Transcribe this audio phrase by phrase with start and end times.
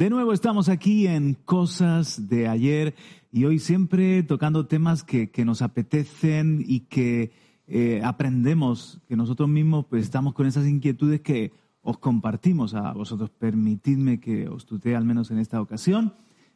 [0.00, 2.94] De nuevo estamos aquí en Cosas de ayer
[3.30, 7.32] y hoy siempre tocando temas que, que nos apetecen y que
[7.66, 13.28] eh, aprendemos, que nosotros mismos pues estamos con esas inquietudes que os compartimos a vosotros.
[13.28, 16.14] Permitidme que os tutee al menos en esta ocasión.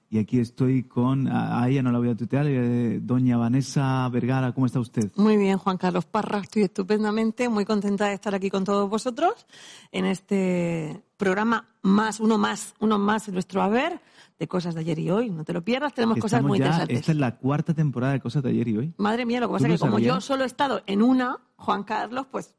[0.08, 2.46] Y aquí estoy con, a, ella no la voy a tutear,
[3.02, 5.10] doña Vanessa Vergara, ¿cómo está usted?
[5.16, 9.46] Muy bien, Juan Carlos Parra, estoy estupendamente, muy contenta de estar aquí con todos vosotros
[9.92, 14.00] en este programa más, uno más, uno más de nuestro haber
[14.38, 15.30] de cosas de ayer y hoy.
[15.30, 16.98] No te lo pierdas, tenemos cosas muy ya- interesantes.
[17.00, 18.94] Esta es la cuarta temporada de Cosas de ayer y hoy.
[18.98, 20.14] Madre mía, lo que ¿Tú pasa es que como sabías?
[20.14, 22.54] yo solo he estado en una, Juan Carlos, pues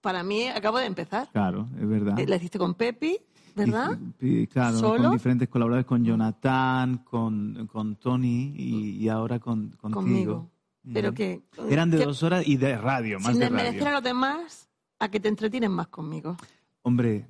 [0.00, 1.28] para mí acabo de empezar.
[1.32, 2.18] Claro, es verdad.
[2.18, 3.18] Eh, La hiciste con Pepi,
[3.54, 3.98] ¿verdad?
[4.20, 5.02] Y, claro, ¿Solo?
[5.04, 9.92] con diferentes colaboradores, con Jonathan, con, con Tony y, y ahora con, contigo.
[10.02, 10.50] Conmigo.
[10.92, 11.42] Pero que...
[11.68, 13.94] Eran de que- dos horas y de radio, más Sin de desmerecer a radio.
[13.96, 16.36] los demás, a que te entretienen más conmigo.
[16.82, 17.26] Hombre,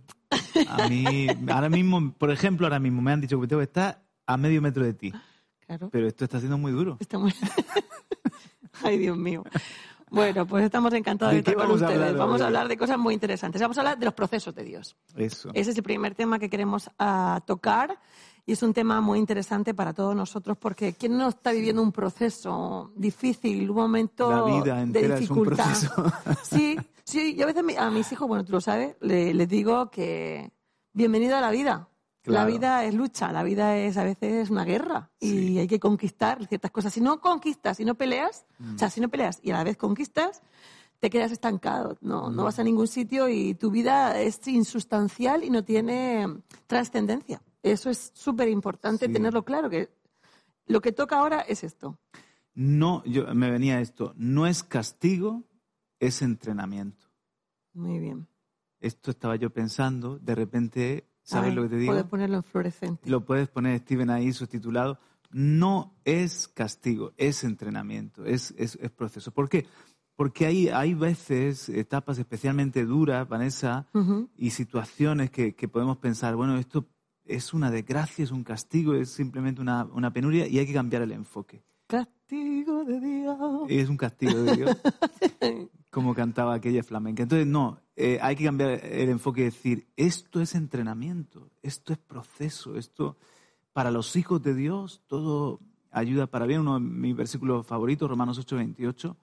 [0.68, 4.02] a mí, ahora mismo, por ejemplo, ahora mismo me han dicho que tengo que estar
[4.26, 5.12] a medio metro de ti.
[5.66, 5.88] Claro.
[5.90, 6.96] Pero esto está siendo muy duro.
[7.00, 7.34] Está muy-
[8.82, 9.44] Ay, Dios mío.
[10.10, 11.92] Bueno, pues estamos encantados ¿De estar con a ustedes.
[11.94, 13.60] hablar vamos a hablar de cosas muy interesantes.
[13.60, 14.96] Vamos a hablar de los procesos de Dios.
[15.16, 15.50] Eso.
[15.52, 17.98] Ese es el primer tema que queremos ah, tocar
[18.46, 21.92] y es un tema muy interesante para todos nosotros porque ¿quién no está viviendo un
[21.92, 25.64] proceso difícil, un momento La vida de entera es un dificultad?
[25.66, 26.12] proceso.
[26.42, 26.78] Sí,
[27.10, 30.52] sí, yo a veces a mis hijos, bueno, tú lo sabes, le- les digo que
[30.92, 31.88] bienvenido a la vida.
[32.24, 36.46] La vida es lucha, la vida es a veces una guerra y hay que conquistar
[36.46, 36.92] ciertas cosas.
[36.92, 38.74] Si no conquistas, si no peleas, Mm.
[38.74, 40.42] o sea, si no peleas y a la vez conquistas,
[41.00, 42.36] te quedas estancado, no, Mm.
[42.36, 46.26] no vas a ningún sitio y tu vida es insustancial y no tiene
[46.66, 47.40] trascendencia.
[47.62, 49.12] Eso es súper importante Sí.
[49.12, 49.88] tenerlo claro, que
[50.66, 51.98] lo que toca ahora es esto.
[52.54, 54.12] No, yo, me venía esto.
[54.16, 55.44] No es castigo,
[56.00, 57.06] es entrenamiento.
[57.74, 58.28] Muy bien.
[58.80, 61.92] Esto estaba yo pensando, de repente, ¿sabes lo que te digo?
[61.92, 63.10] Puedes ponerlo en fluorescente.
[63.10, 64.98] Lo puedes poner, Steven, ahí subtitulado.
[65.30, 69.32] No es castigo, es entrenamiento, es, es, es proceso.
[69.32, 69.66] ¿Por qué?
[70.16, 73.86] Porque hay, hay veces, etapas especialmente duras, Vanessa,
[74.36, 76.88] y situaciones que, que podemos pensar, bueno, esto
[77.24, 81.02] es una desgracia, es un castigo, es simplemente una, una penuria y hay que cambiar
[81.02, 81.62] el enfoque.
[82.28, 83.38] Castigo de Dios.
[83.70, 84.76] Es un castigo de Dios,
[85.90, 87.22] como cantaba aquella flamenca.
[87.22, 91.98] Entonces, no, eh, hay que cambiar el enfoque y decir, esto es entrenamiento, esto es
[91.98, 93.16] proceso, esto
[93.72, 96.60] para los hijos de Dios, todo ayuda para bien.
[96.60, 99.16] Uno de mis versículos favoritos, Romanos 8, 28.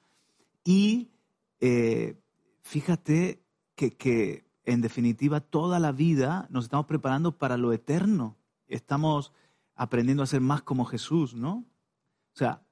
[0.63, 1.11] Y
[1.59, 2.19] eh,
[2.61, 3.43] fíjate
[3.75, 8.35] que, que, en definitiva, toda la vida nos estamos preparando para lo eterno.
[8.67, 9.31] Estamos
[9.75, 11.65] aprendiendo a ser más como Jesús, ¿no?
[12.33, 12.64] O sea,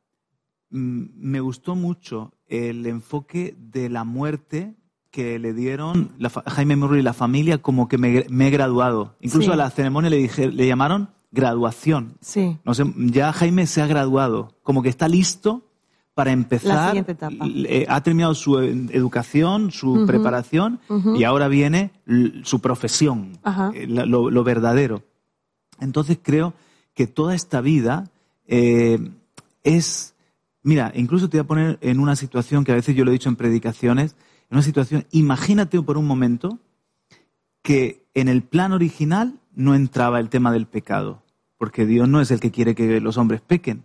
[0.73, 4.73] me gustó mucho el enfoque de la muerte
[5.11, 9.16] que le dieron la Jaime Murray y la familia como que me, me he graduado.
[9.22, 9.53] Incluso Sí.
[9.53, 12.16] a la ceremonia le, dije, le llamaron graduación.
[12.22, 12.57] Sí.
[12.66, 15.62] No sé, ya Jaime se ha graduado, como que está listo
[16.16, 16.89] para empezar.
[16.89, 17.45] siguiente etapa.
[17.47, 20.79] Eh, ha terminado su eh, educación, su preparación
[21.16, 21.91] y ahora viene
[22.44, 23.38] su profesión,
[23.75, 25.03] eh, lo, lo verdadero.
[25.79, 26.53] Entonces creo
[26.95, 28.09] que toda esta vida
[28.47, 29.00] eh,
[29.63, 30.12] es,
[30.63, 33.13] mira, incluso te voy a poner en una situación que a veces yo lo he
[33.13, 34.16] dicho en predicaciones,
[34.50, 36.59] en una situación, imagínate por un momento
[37.62, 41.24] que en el plan original no entraba el tema del pecado,
[41.57, 43.84] porque Dios no es el que quiere que los hombres pequen.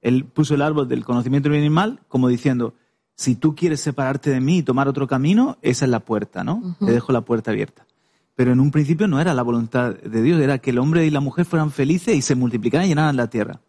[0.00, 2.74] Él puso el árbol del conocimiento del bien y mal como diciendo,
[3.14, 6.76] si tú quieres separarte de mí y tomar otro camino, esa es la puerta, ¿no?
[6.80, 7.86] Te dejo la puerta abierta.
[8.34, 11.10] Pero en un principio no era la voluntad de Dios, era que el hombre y
[11.10, 13.60] la mujer fueran felices y se multiplicaran y llenaran la tierra.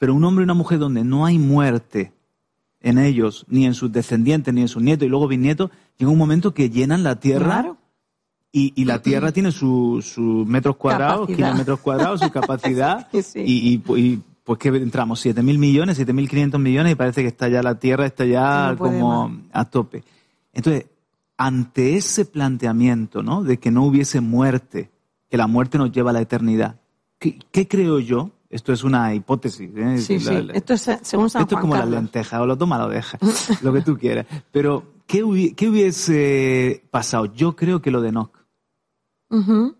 [0.00, 2.12] Pero un hombre y una mujer donde no hay muerte
[2.80, 6.16] en ellos, ni en sus descendientes, ni en sus nietos y luego bisnietos, llega un
[6.16, 7.76] momento que llenan la tierra Claro.
[8.50, 11.36] y, y la tierra tiene sus sus metros cuadrados, Capacidad.
[11.48, 13.08] kilómetros cuadrados, su capacidad.
[13.12, 13.40] Sí, sí.
[13.46, 17.62] Y, y, y, pues que entramos 7.000 millones, 7.500 millones y parece que está ya
[17.62, 19.40] la tierra, está ya No como más.
[19.52, 20.02] a tope.
[20.54, 20.86] Entonces,
[21.36, 23.42] ante ese planteamiento, ¿no?
[23.44, 24.90] De que no hubiese muerte,
[25.28, 26.80] que la muerte nos lleva a la eternidad,
[27.18, 28.30] ¿qué, qué creo yo?
[28.50, 29.70] Esto es una hipótesis.
[29.76, 29.98] ¿eh?
[29.98, 30.42] Sí, La- sí.
[30.42, 31.94] la- Esto es eh, según San esto es como Carlos.
[31.94, 33.16] lentejas, o lo toma o lo deja,
[33.62, 34.26] lo que tú quieras.
[34.50, 37.26] Pero, ¿qué, hubi- qué hubiese pasado?
[37.26, 38.36] Yo creo que lo de Enoch.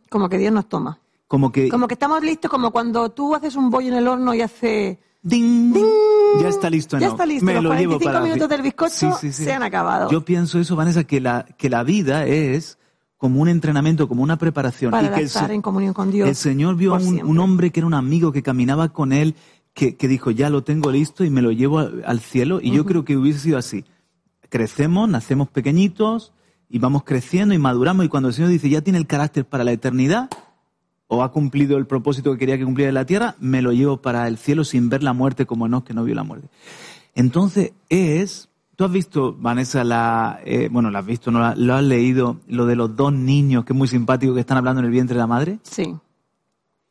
[0.08, 1.00] Como que Dios nos toma.
[1.26, 1.68] Como que...
[1.68, 4.98] Como que estamos listos, como cuando tú haces un bollo en el horno y hace...
[5.22, 5.74] ¡Ding!
[6.40, 7.14] Ya está listo, Ya Enoch.
[7.16, 7.44] está listo.
[7.44, 8.24] Me Los lo llevo 45 para...
[8.24, 9.44] minutos del bizcocho Sí, sí, sí.
[9.44, 10.10] se han acabado.
[10.10, 12.78] Yo pienso eso, Vanessa, que la, que la vida es
[13.20, 14.92] como un entrenamiento, como una preparación.
[14.92, 16.26] para y que el estar se- en comunión con Dios.
[16.26, 19.34] El Señor vio a un, hombre que era un amigo que caminaba con él,
[19.74, 22.60] que, que dijo, ya lo tengo listo y me lo llevo al, al cielo.
[22.62, 23.84] Y yo creo que hubiese sido así.
[24.48, 26.32] Crecemos, nacemos pequeñitos
[26.70, 28.06] y vamos creciendo y maduramos.
[28.06, 30.30] Y cuando el Señor dice, ya tiene el carácter para la eternidad,
[31.06, 33.98] o ha cumplido el propósito que quería que cumpliera en la tierra, me lo llevo
[34.00, 36.48] para el cielo sin ver la muerte como no, que no vio la muerte.
[37.14, 38.48] Entonces es,
[38.80, 42.40] tú has visto, Vanessa, la, eh, bueno, la has visto, no la- lo has leído,
[42.48, 45.12] lo de los dos niños, que es muy simpático, que están hablando en el vientre
[45.16, 45.94] de la madre, Sí,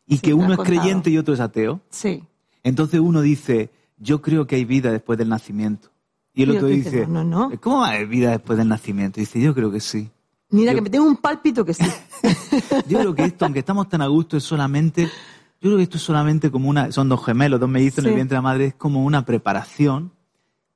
[0.05, 0.65] y Sí, que uno es contado.
[0.81, 1.81] creyente y otro es ateo.
[1.89, 2.23] sí.
[2.61, 5.89] Entonces uno dice, yo creo que hay vida después del nacimiento.
[6.31, 7.59] Y el Y otro dice, no, no, no.
[7.59, 9.19] ¿cómo va a haber vida después del nacimiento?
[9.19, 10.11] Y dice, yo creo que sí.
[10.51, 11.83] Mira Yo- que me tengo un pálpito que sí.
[12.87, 15.97] Yo creo que esto, aunque estamos tan a gusto, es solamente, yo creo que esto
[15.97, 18.65] es solamente como una, son dos gemelos, dos mellizos en el vientre de la madre,
[18.65, 20.11] es como una preparación,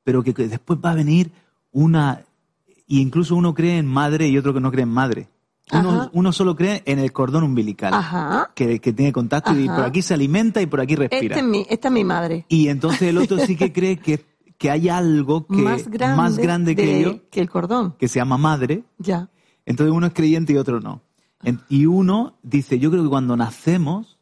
[0.04, 1.32] pero que, que después va a venir
[1.72, 2.22] una,
[2.88, 5.28] y incluso uno cree en madre y otro que no cree en madre.
[5.72, 8.52] Uno, uno solo cree en el cordón umbilical, Ajá.
[8.54, 9.76] que, que tiene contacto y Ajá.
[9.78, 11.36] por aquí se alimenta y por aquí respira.
[11.36, 12.46] Este es mi, esta es mi madre.
[12.50, 14.24] Y entonces el otro sí que cree que,
[14.58, 17.96] que hay algo que, más grande, más grande que ellos, que el cordón.
[17.98, 19.30] que se llama madre, Ya.
[19.66, 21.02] entonces uno es creyente y otro no.
[21.70, 24.13] Y uno dice, yo creo que cuando nacemos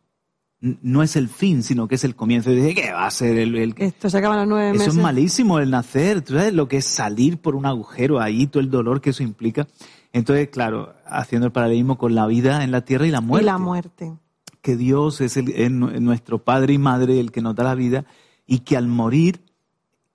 [0.61, 2.51] no es el fin, sino que es el comienzo.
[2.51, 3.55] Y dice, ¿qué va a ser el...?
[3.55, 4.95] el- Esto se acaba a los nueve Eso meses.
[4.95, 6.21] es malísimo, el nacer.
[6.21, 9.23] ¿Tú sabes lo que es salir por un agujero ahí, todo el dolor que eso
[9.23, 9.67] implica?
[10.13, 13.43] Entonces, claro, haciendo el paralelismo con la vida en la tierra y la muerte.
[13.43, 14.13] Y la muerte.
[14.61, 17.73] Que Dios es, el, es nu- nuestro Padre y Madre, el que nos da la
[17.75, 18.05] vida,
[18.45, 19.39] y que al morir,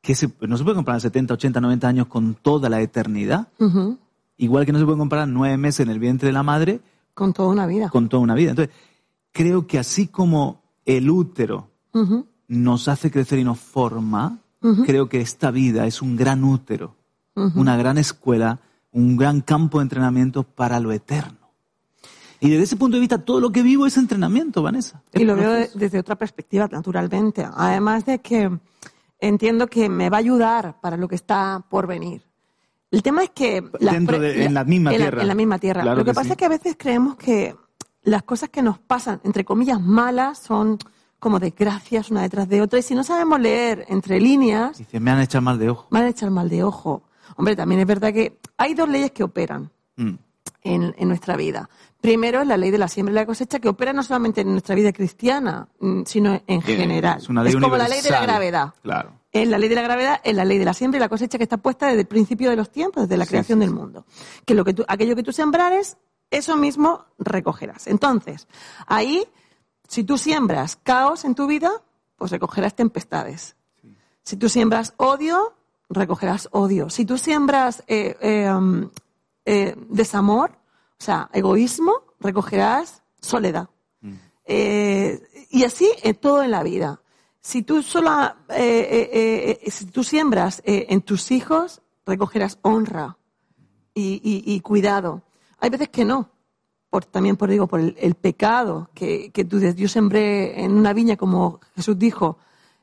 [0.03, 3.49] que se- no se puede comparar 70, 80, 90 años con toda la eternidad,
[4.37, 6.79] igual que no se puede comparar nueve meses en el vientre de la madre
[7.15, 7.89] Con toda una vida.
[7.89, 8.51] con toda una vida.
[8.51, 8.73] Entonces,
[9.37, 11.69] creo que así como el útero
[12.49, 14.39] nos hace crecer y nos forma,
[14.87, 16.95] creo que esta vida es un gran útero,
[17.35, 18.61] una gran escuela,
[18.93, 21.37] un gran campo de entrenamiento para lo eterno.
[22.41, 25.03] Y desde ese punto de vista, todo lo que vivo es entrenamiento, Vanessa.
[25.13, 27.47] Es Y lo veo desde otra perspectiva, naturalmente.
[27.55, 28.51] Además de que
[29.21, 32.23] entiendo que me va a ayudar para lo que está por venir.
[32.91, 33.63] El tema es que...
[33.81, 35.23] Dentro de- en la misma en tierra.
[35.23, 35.83] en la misma tierra.
[35.83, 36.31] Claro lo que, que pasa sí.
[36.33, 37.55] es que a veces creemos que
[38.07, 40.79] las cosas que nos pasan, entre comillas, malas, son
[41.19, 42.79] como desgracias una detrás de otra.
[42.79, 45.87] Y si no sabemos leer entre líneas, Dice, me han echado mal de ojo.
[45.91, 47.03] van a echar mal de ojo.
[47.37, 50.15] Hombre, también es verdad que hay dos leyes que operan Mm.
[50.63, 51.69] en, en nuestra vida.
[52.01, 54.53] Primero es la ley de la siembra y la cosecha, que opera no solamente en
[54.53, 57.19] nuestra vida cristiana, mm, sino en general.
[57.19, 58.75] Es una ley como la ley de la gravedad.
[58.83, 59.13] Claro.
[59.33, 61.37] En la ley de la gravedad, en la ley de la siembra y la cosecha
[61.39, 63.71] que está puesta desde el principio de los tiempos, desde la Sí, creación sí, del
[63.71, 63.75] sí.
[63.75, 64.05] mundo.
[64.45, 65.97] Que, lo que tú, aquello que tú sembrares,
[66.31, 67.87] eso mismo recogerás.
[67.87, 68.47] Entonces,
[68.87, 69.27] ahí,
[69.89, 71.71] si tú siembras caos en tu vida,
[72.17, 73.57] pues recogerás tempestades.
[74.23, 75.55] Si tú siembras odio,
[75.89, 76.91] recogerás odio.
[76.91, 78.91] Si tú siembras eh, eh, um,
[79.45, 80.51] eh, desamor,
[80.99, 83.69] o sea, egoísmo, recogerás soledad.
[84.45, 85.21] Eh,
[85.51, 87.01] y así eh, todo en la vida.
[87.41, 93.17] Si tú sola, eh, eh, eh, si tú siembras en tus hijos, recogerás honra
[93.95, 95.23] y, y- y cuidado.
[95.59, 96.31] Hay veces que no.
[96.91, 100.73] Por, también por, digo, por el, el pecado que, que tú dices, yo sembré en
[100.73, 102.39] una viña, como Jesús dijo,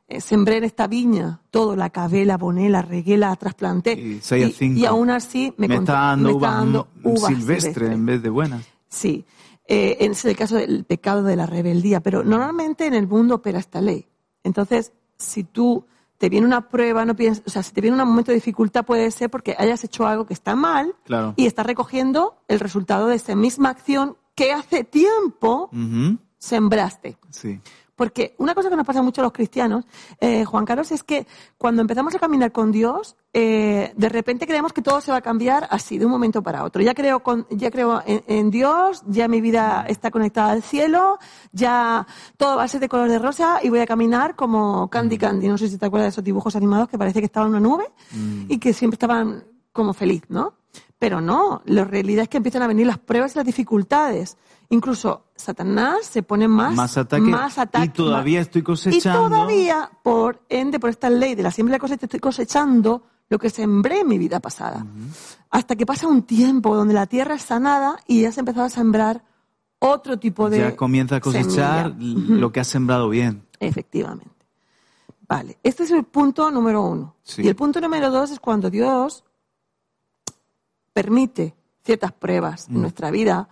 [0.07, 3.93] eh, sembré en esta viña todo, la cavé, la aboné, la regué, la trasplanté.
[3.93, 4.79] Y cinco.
[4.79, 7.91] y aún así me, Me, está dando me está uvas, dando uvas silvestres silvestres.
[7.91, 8.65] en vez de buenas.
[8.89, 9.25] Sí,
[9.67, 13.59] eh, es el caso del pecado de la rebeldía, pero normalmente en el mundo opera
[13.59, 14.05] esta ley.
[14.43, 15.85] Entonces, si tú
[16.23, 18.85] te viene una prueba, no piensas, o sea, si te viene un momento de dificultad
[18.85, 21.33] puede ser porque hayas hecho algo que está mal Claro.
[21.35, 25.69] y estás recogiendo el resultado de esa misma acción que hace tiempo
[26.37, 27.17] sembraste.
[27.29, 27.59] Sí.
[27.95, 29.85] Porque una cosa que nos pasa mucho a los cristianos,
[30.19, 34.73] eh, Juan Carlos, es que cuando empezamos a caminar con Dios, eh, de repente creemos
[34.73, 36.81] que todo se va a cambiar así, de un momento para otro.
[36.81, 41.19] Ya creo, con, ya creo en, en Dios, ya mi vida está conectada al cielo,
[41.51, 42.07] ya
[42.37, 45.47] todo va a ser de color de rosa y voy a caminar como Candy Candy.
[45.47, 47.59] No sé si te acuerdas de esos dibujos animados que parece que estaba en una
[47.59, 47.85] nube
[48.47, 50.55] y que siempre estaban como feliz, ¿no?
[50.97, 54.37] Pero no, la realidad es que empiezan a venir las pruebas y las dificultades.
[54.73, 57.21] Incluso Satanás se pone más, Más ataque.
[57.23, 59.27] más ataque, Y todavía más- estoy cosechando.
[59.27, 63.03] Y todavía, por ende, por esta ley de la siembra y la cosecha, estoy cosechando
[63.29, 64.85] lo que sembré en mi vida pasada.
[65.49, 68.69] Hasta que pasa un tiempo donde la tierra es sanada y ya has empezado a
[68.69, 69.23] sembrar
[69.79, 72.35] otro tipo de ya comienza a cosechar semilla.
[72.37, 73.45] lo que has sembrado bien.
[73.59, 74.31] Efectivamente.
[75.27, 77.15] Vale, este es el punto número uno.
[77.23, 77.41] Sí.
[77.43, 79.23] Y el punto número dos es cuando Dios
[80.93, 82.75] permite ciertas pruebas Mm.
[82.75, 83.47] en nuestra vida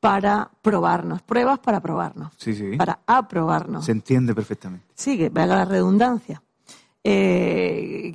[0.00, 2.76] para probarnos, pruebas para probarnos, Sí, sí.
[2.76, 3.84] para aprobarnos.
[3.84, 4.86] Se entiende perfectamente.
[4.94, 6.42] Sigue, valga la redundancia.
[7.02, 8.12] Eh,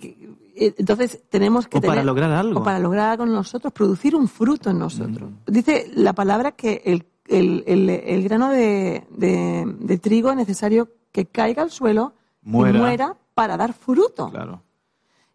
[0.56, 2.60] eh, entonces tenemos que O para lograr algo.
[2.60, 5.30] o para lograr con nosotros producir un fruto en nosotros.
[5.48, 10.90] Dice la palabra que el, el- el- el grano de, de- de trigo es necesario
[11.12, 12.14] que caiga al suelo
[12.44, 12.78] Muera.
[12.78, 14.30] y muera para dar fruto.
[14.30, 14.62] Claro.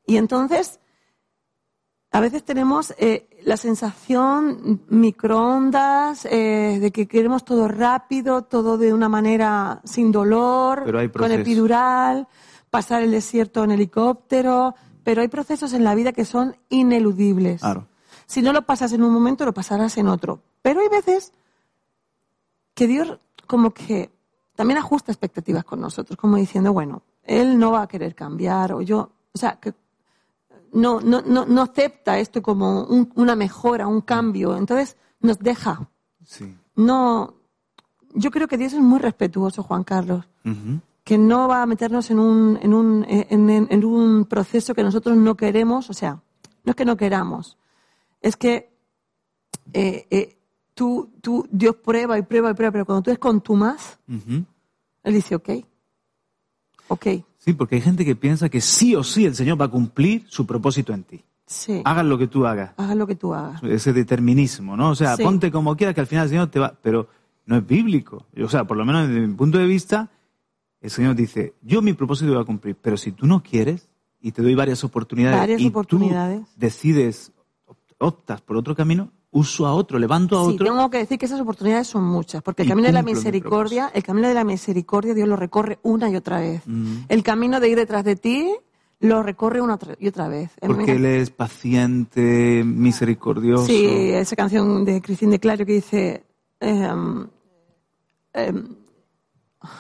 [0.07, 0.79] Y entonces,
[2.13, 8.93] a veces tenemos eh, la sensación microondas, eh, de que queremos todo rápido, todo de
[8.93, 12.27] una manera sin dolor, Pero hay con epidural,
[12.71, 17.61] pasar el desierto en helicóptero, pero hay procesos en la vida que son ineludibles.
[17.61, 17.87] Claro.
[18.27, 20.43] Si no lo pasas en un momento, lo pasarás en otro.
[20.61, 21.33] Pero hay veces
[22.75, 24.11] que Dios como que
[24.55, 28.83] también ajusta expectativas con nosotros, como diciendo, bueno, Él no va a querer cambiar, o
[28.83, 29.73] yo, o sea, que
[30.73, 35.89] no, no, no, no acepta esto como un- una mejora, un cambio, entonces nos deja.
[36.25, 36.55] Sí.
[36.77, 37.35] No,
[38.15, 40.25] yo creo que Dios es muy respetuoso, Juan Carlos,
[41.05, 44.83] que no va a meternos en un, en un, en, en- en un proceso que
[44.83, 46.21] nosotros no queremos, o sea,
[46.65, 47.57] no es que no queramos,
[48.21, 48.71] es que
[49.73, 50.37] eh, eh,
[50.75, 53.99] tú, tú, Dios prueba y prueba y prueba, pero cuando tú es con tu más.
[55.03, 55.49] Él dice, ok,
[56.89, 57.07] ok,
[57.49, 60.27] Sí, porque hay gente que piensa que sí o sí el Señor va a cumplir
[60.29, 61.25] su propósito en ti.
[61.47, 62.73] sí, Hagas lo que tú hagas.
[62.77, 63.63] haz lo que tú hagas.
[63.63, 64.91] Ese determinismo, ¿no?
[64.91, 65.23] O sea, Sí.
[65.23, 66.75] ponte como quieras que al final el Señor te va...
[66.83, 67.09] Pero
[67.47, 68.27] no es bíblico.
[68.45, 70.11] O sea, por lo menos desde mi punto de vista,
[70.83, 73.89] el Señor dice, yo mi propósito voy a cumplir, pero si tú no quieres
[74.21, 76.41] y te doy varias oportunidades Varias y oportunidades.
[76.43, 77.33] tú decides,
[77.97, 80.67] optas por otro camino, uso a otro, levanto a Sí, otro.
[80.67, 84.03] tengo que decir que esas oportunidades son muchas, porque el camino de la misericordia, el
[84.03, 86.63] camino de la misericordia Dios lo recorre una y otra vez.
[86.67, 86.95] Mm.
[87.09, 88.55] El camino de ir detrás de ti
[89.01, 90.51] lo recorre una y otra vez.
[90.61, 93.67] Porque Él es paciente, misericordioso.
[93.67, 96.25] Sí, esa canción de Cristín de Clario que dice.
[96.61, 97.27] em,
[98.33, 98.65] em,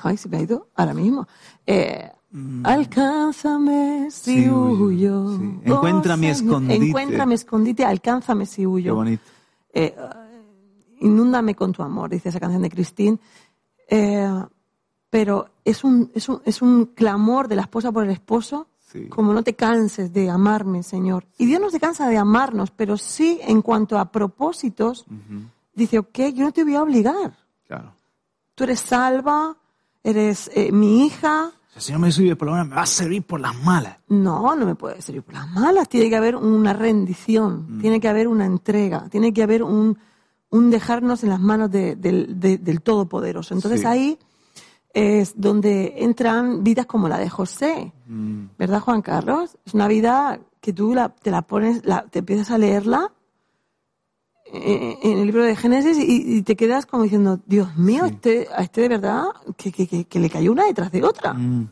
[0.04, 1.26] ay, se me ha ido ahora mismo.
[1.66, 2.08] Eh,
[2.62, 4.42] Alcánzame si Mm.
[4.44, 5.58] Sí, huyo, sí.
[5.64, 6.86] Encuentra mi Señor, escondite.
[6.86, 8.94] Encuentra mi escondite, alcánzame si Qué huyo.
[8.94, 9.22] bonito.
[9.84, 9.94] Eh,
[11.00, 13.20] inúndame con tu amor, dice esa canción de Cristín.
[13.88, 14.28] Eh,
[15.10, 19.06] pero es un, es, un, es un clamor de la esposa por el esposo, Sí.
[19.08, 21.26] como no te canses de amarme, Señor.
[21.36, 25.04] Y Dios no se cansa de amarnos, pero sí en cuanto a propósitos,
[25.74, 27.36] dice, ok, yo no te voy a obligar.
[27.66, 27.92] Claro.
[28.54, 29.54] Tú eres salva,
[30.02, 31.52] eres eh, mi hija.
[31.78, 33.98] Si el Señor me sirve por la buena, me va a servir por las malas.
[34.08, 35.88] No, no me puede servir por las malas.
[35.88, 39.96] Tiene que haber una rendición, tiene que haber una entrega, tiene que haber un,
[40.50, 43.54] un dejarnos en las manos de- del, de- del Todopoderoso.
[43.54, 43.86] Entonces Sí.
[43.86, 44.18] ahí
[44.94, 48.46] es donde entran vidas como la de José, Mm.
[48.58, 49.56] ¿verdad, Juan Carlos?
[49.64, 53.12] Es una vida que tú la- te la pones, la- te empiezas a leerla
[54.52, 58.14] en el libro de Génesis y, y te quedas como diciendo, Dios mío, Sí.
[58.14, 59.24] este, a este de verdad
[59.56, 61.34] que, que- que- que le cayó una detrás de otra.
[61.34, 61.68] Mm.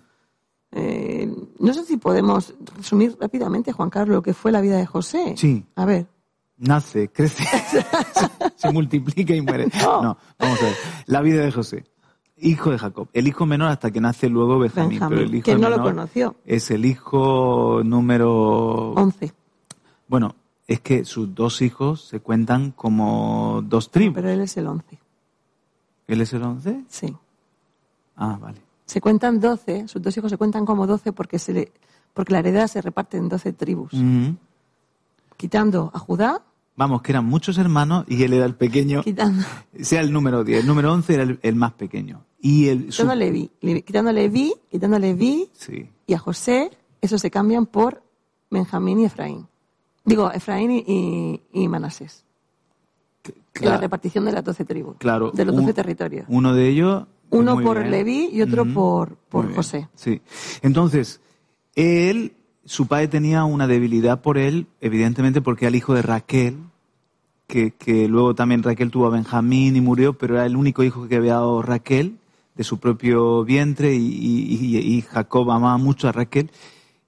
[0.72, 4.84] Eh, no sé si podemos resumir rápidamente, Juan Carlos, lo que fue la vida de
[4.86, 5.34] José.
[5.36, 5.64] Sí.
[5.76, 6.06] A ver.
[6.58, 7.44] Nace, crece,
[8.56, 9.68] se multiplica y muere.
[9.82, 10.02] No.
[10.02, 10.74] No, vamos a ver.
[11.06, 11.84] La vida de José,
[12.38, 13.08] hijo de Jacob.
[13.12, 14.90] El hijo menor hasta que nace luego Benjamín.
[14.98, 16.36] Benjamín, pero el hijo que no lo menor conoció.
[16.46, 18.92] Es el hijo número...
[18.92, 19.32] Once.
[20.08, 20.34] Bueno,
[20.68, 24.14] es que sus dos hijos se cuentan como dos tribus.
[24.16, 24.98] Pero él es el once.
[26.08, 26.82] ¿Él es el once?
[26.88, 27.14] Sí.
[28.16, 28.60] Ah, vale.
[28.84, 31.72] Se cuentan doce, sus dos hijos se cuentan como doce porque, se le,
[32.14, 33.92] porque la heredad se reparte en doce tribus.
[33.92, 34.36] Ujú.
[35.36, 36.42] Quitando a Judá,
[36.78, 39.02] Vamos, que eran muchos hermanos y él era el pequeño.
[39.02, 39.42] quitando,
[39.80, 40.60] Sea el número 10.
[40.60, 42.22] El número 11 era el, el más pequeño.
[42.38, 42.92] Y el...
[42.92, 45.88] su- quitando a Leví, Leví- quitando a Leví, quitando a Leví Sí.
[46.06, 46.70] y a José,
[47.00, 48.02] esos se cambian por
[48.50, 49.46] Benjamín y Efraín.
[50.06, 52.24] Digo, Efraín y, y- y Manasés.
[53.24, 53.80] En la Claro.
[53.80, 54.96] repartición de las doce tribus.
[54.98, 56.24] Claro, De los un- doce territorios.
[56.28, 57.04] Uno de ellos.
[57.30, 57.90] Uno por bien.
[57.90, 59.88] Leví y otro por, por José.
[59.96, 60.20] Sí.
[60.62, 61.20] Entonces,
[61.74, 62.34] él,
[62.64, 66.58] su padre tenía una debilidad por él, evidentemente porque era el hijo de Raquel,
[67.48, 71.08] que, que luego también Raquel tuvo a Benjamín y murió, pero era el único hijo
[71.08, 72.18] que había dado Raquel
[72.54, 76.50] de su propio vientre y- y- y Jacob amaba mucho a Raquel.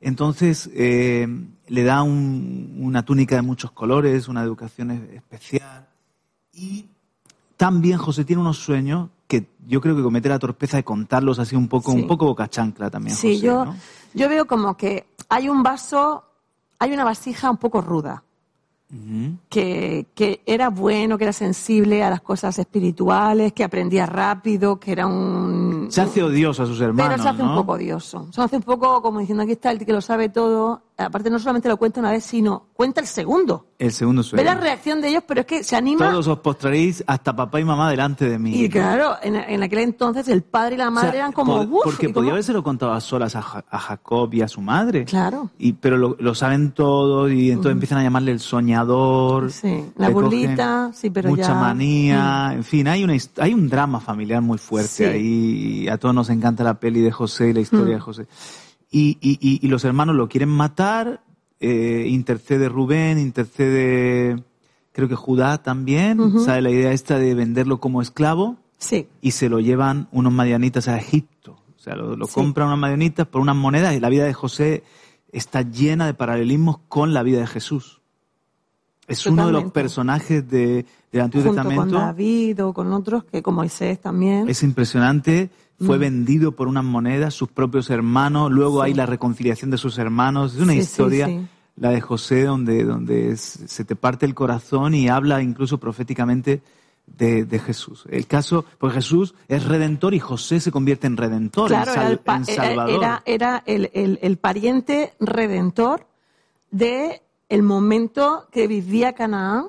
[0.00, 1.26] Entonces eh,
[1.66, 5.86] le da un- una túnica de muchos colores, una educación especial
[6.52, 6.86] y
[7.56, 11.56] también José tiene unos sueños que yo creo que comete la torpeza de contarlos así
[11.56, 11.98] un poco, Sí.
[11.98, 13.16] un poco boca chancla también.
[13.16, 13.76] Sí, José, yo, ¿no?
[14.14, 16.24] yo veo como que hay un vaso,
[16.78, 18.22] hay una vasija un poco ruda.
[19.50, 24.92] Que, que era bueno, que era sensible a las cosas espirituales, que aprendía rápido, que
[24.92, 25.88] era un...
[25.90, 27.50] Se hace odioso a sus hermanos, Pero se hace ¿no?
[27.50, 28.28] un poco odioso.
[28.32, 30.82] Se hace un poco como diciendo, aquí está el que lo sabe todo.
[31.00, 33.66] Aparte, no solamente lo cuenta una vez, sino cuenta el segundo.
[33.78, 34.44] El segundo Ve sueño.
[34.44, 36.10] la reacción de ellos, pero es que se anima.
[36.10, 38.52] Todos os postraréis hasta papá y mamá delante de mí.
[38.64, 41.64] Y claro, en, en aquel entonces el padre y la O madre sea, eran como...
[41.68, 44.60] po- "Uf", porque podía habérselo contado a solas a, Ja- a Jacob y a su
[44.60, 45.04] madre.
[45.04, 45.50] Claro.
[45.56, 49.52] Y, pero lo, lo saben todos y entonces empiezan a llamarle el soñador.
[49.52, 51.60] Sí, la burlita, sí, pero Mucha ya- Mm.
[51.60, 52.50] manía.
[52.54, 55.04] En fin, hay, una, hay un drama familiar muy fuerte Sí.
[55.04, 55.82] ahí.
[55.84, 57.98] y A todos nos encanta la peli de José y la historia Mm.
[57.98, 58.26] de José.
[58.90, 61.22] Y, y, y, y los hermanos lo quieren matar.
[61.60, 64.42] eh, intercede Rubén, intercede
[64.92, 66.40] creo que Judá también.
[66.40, 70.86] Sabe la idea esta de venderlo como esclavo Sí, y se lo llevan unos madianitas
[70.88, 71.58] a Egipto.
[71.76, 72.34] O sea, lo, lo Sí.
[72.34, 74.84] compran unos madianitas por unas monedas y la vida de José
[75.32, 78.00] está llena de paralelismos con la vida de Jesús.
[79.08, 81.96] Es uno de los personajes de, del Antiguo junto con Testamento.
[81.98, 84.48] David o con otros, que con Moisés también.
[84.48, 85.50] Es impresionante.
[85.80, 86.00] Fue Mm.
[86.00, 88.50] vendido por unas monedas, sus propios hermanos.
[88.50, 90.54] Luego hay la reconciliación de sus hermanos.
[90.56, 91.46] Es una Sí, historia, sí.
[91.76, 96.62] la de José, donde, donde se te parte el corazón y habla incluso proféticamente
[97.06, 98.04] de, de Jesús.
[98.10, 102.02] El caso, porque Jesús es redentor y José se convierte en redentor, Claro, en, era,
[102.02, 102.94] sal- el, pa- en era- salvador.
[102.96, 106.06] era, era el, el- el pariente redentor
[106.70, 109.68] de el momento que vivía Canaán,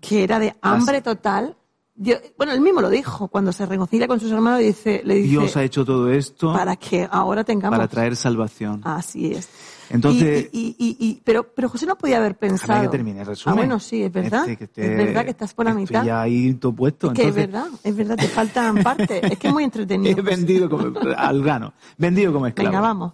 [0.00, 1.56] que era de hambre total.
[2.02, 5.28] Yo- bueno, él mismo lo dijo, cuando se reconcilia con sus hermanos, dice, le dice,
[5.28, 7.76] Dios ha hecho todo esto para que ahora tengamos.
[7.78, 8.80] para traer salvación.
[8.84, 9.48] Así es.
[9.90, 12.80] Entonces- Y- y- y- pero, pero José no podía haber pensado.
[12.82, 13.52] Que termine el resumen.
[13.52, 14.40] Ah, bueno, sí, es verdad.
[14.48, 16.04] Este, que te- es verdad que estás por la estoy mitad.
[16.04, 17.08] ya ahí todo puesto.
[17.08, 19.22] Es que es verdad, es verdad, te faltan partes.
[19.22, 20.18] Es que es muy entretenido.
[20.18, 21.74] He vendido como, al grano.
[21.98, 22.68] Vendido como esclavo.
[22.70, 23.12] Venga, vamos.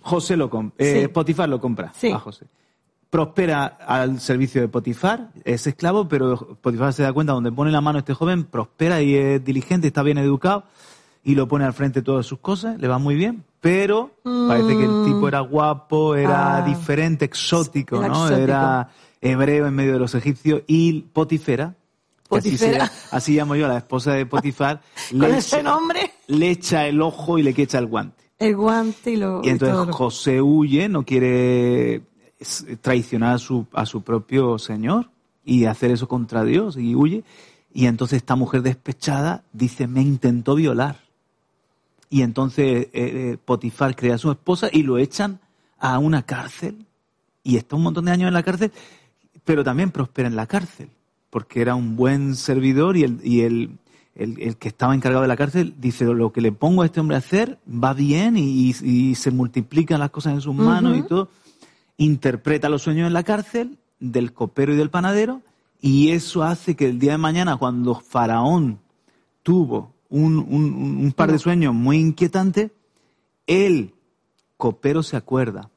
[0.00, 0.74] José lo compra.
[0.84, 1.08] Eh, Sí.
[1.08, 2.10] Potifar lo compra Sí.
[2.10, 2.46] a José.
[3.12, 7.82] Prospera al servicio de Potifar, es esclavo, pero Potifar se da cuenta donde pone la
[7.82, 10.64] mano este joven, prospera y es diligente, está bien educado
[11.22, 14.12] y lo pone al frente de todas sus cosas, le va muy bien, pero
[14.48, 16.62] parece que el tipo era guapo, era Ah.
[16.62, 18.14] diferente, exótico, Era ¿no?
[18.24, 18.40] exótico.
[18.44, 18.88] Era
[19.20, 21.74] hebreo en medio de los egipcios y Potifera,
[23.10, 26.86] así, llamo yo a la esposa de Potifar, Con le ese echa, nombre, le echa
[26.86, 28.24] el ojo y le echa el guante.
[28.38, 29.42] el guante y lo.
[29.44, 32.00] Y entonces José huye, no quiere
[32.80, 35.10] traicionar a su, a su propio Señor
[35.44, 37.24] y hacer eso contra Dios y huye.
[37.74, 41.00] Y entonces esta mujer despechada dice, me intentó violar.
[42.10, 45.40] Y entonces eh, eh, Potifar crea a su esposa y lo echan
[45.78, 46.84] a una cárcel.
[47.42, 48.70] Y está un montón de años en la cárcel,
[49.44, 50.88] pero también prospera en la cárcel,
[51.30, 53.70] porque era un buen servidor y el, y el,
[54.14, 57.00] el- el que estaba encargado de la cárcel dice, lo que le pongo a este
[57.00, 61.02] hombre a hacer va bien y, y se multiplican las cosas en sus manos y
[61.08, 61.30] todo.
[61.96, 65.40] Interpreta los sueños en la cárcel del copero y del panadero
[65.80, 68.78] y eso hace que el día de mañana, cuando Faraón
[69.42, 72.70] tuvo un, un- un par de sueños muy inquietantes,
[73.46, 73.92] el
[74.56, 75.70] copero se acuerda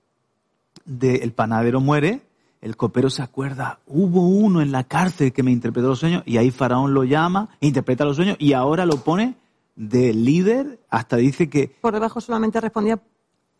[0.86, 2.21] de el panadero muere,
[2.62, 6.38] el copero se acuerda, hubo uno en la cárcel que me interpretó los sueños y
[6.38, 9.36] ahí Faraón lo llama, interpreta los sueños y ahora lo pone
[9.75, 12.99] de líder, hasta dice que Por debajo solamente respondía.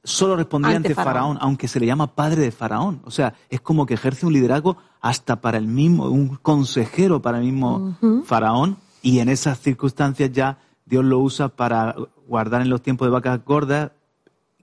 [0.06, 1.14] Solo respondía Ante ante, Faraón.
[1.14, 1.38] Faraón.
[1.42, 3.02] aunque se le llama padre de Faraón.
[3.04, 7.40] O sea, es como que ejerce un liderazgo hasta para el mismo, un consejero para
[7.40, 8.78] el mismo Faraón.
[9.02, 11.96] Y en esas circunstancias ya Dios lo usa para
[12.28, 13.92] guardar en los tiempos de vacas gordas,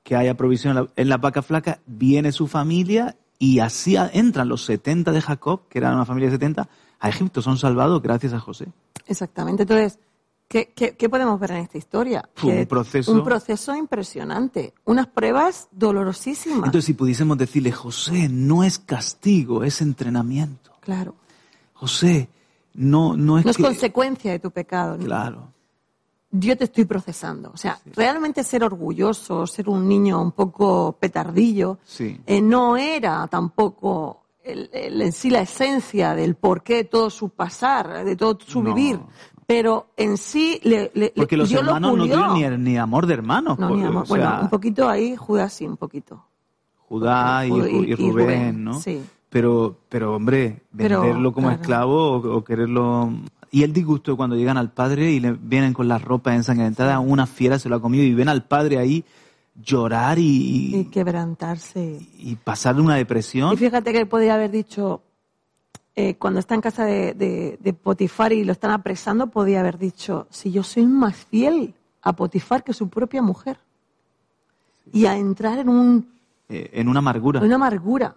[0.02, 4.48] que haya provisión en la, en la vaca flaca, viene su familia y así entran
[4.48, 7.42] los 70 de Jacob, que eran una familia de 70, a Egipto.
[7.42, 8.68] Son salvados gracias a José.
[9.07, 9.62] Exactamente.
[9.62, 9.98] Entonces,
[10.53, 12.29] ¿qué, qué, qué podemos ver en esta historia?
[12.35, 14.75] Fue un proceso- Un proceso impresionante.
[14.85, 16.67] Unas pruebas dolorosísimas.
[16.67, 20.73] Entonces, si pudiésemos decirle, José, no es castigo, es entrenamiento.
[20.81, 21.15] claro.
[21.73, 22.29] José,
[22.75, 23.62] no, no es No es que...
[23.65, 24.97] consecuencia de tu pecado.
[24.97, 25.05] ¿no?
[25.05, 25.49] Claro.
[26.31, 27.51] yo te estoy procesando.
[27.53, 32.19] O sea, realmente ser orgulloso, ser un niño un poco petardillo, Sí.
[32.27, 37.29] eh, no era tampoco el- el- en sí la esencia del porqué de todo su
[37.31, 38.73] pasar, de todo su No.
[38.75, 38.99] vivir.
[39.46, 43.07] Pero en sí le, le- Porque los Dios lo hermanos no tuvieron ni, ni amor
[43.07, 43.59] de hermanos.
[43.59, 44.02] No, por- ni amor.
[44.05, 46.24] o sea, bueno, un poquito ahí, Judas sí, un poquito.
[46.88, 48.78] Judá y, Rubén, ¿no?
[48.81, 49.02] sí.
[49.31, 51.61] Pero, pero hombre, venderlo como claro.
[51.62, 53.11] esclavo o, o quererlo...
[53.50, 57.26] Y el disgusto cuando llegan al padre y le vienen con las ropas ensangrentadas, una
[57.26, 59.05] fiera se lo ha comido y ven al padre ahí
[59.55, 61.98] llorar y, Y quebrantarse.
[62.18, 63.52] y pasar una depresión.
[63.52, 65.02] Y fíjate que él podría haber dicho,
[65.94, 69.78] eh, cuando está en casa de, de- de Potifar y lo están apresando, podía haber
[69.78, 73.59] dicho, si yo soy más fiel a Potifar que su propia mujer.
[74.92, 76.12] Y a entrar en, un,
[76.48, 77.40] eh, en una amargura.
[77.40, 78.16] en una amargura.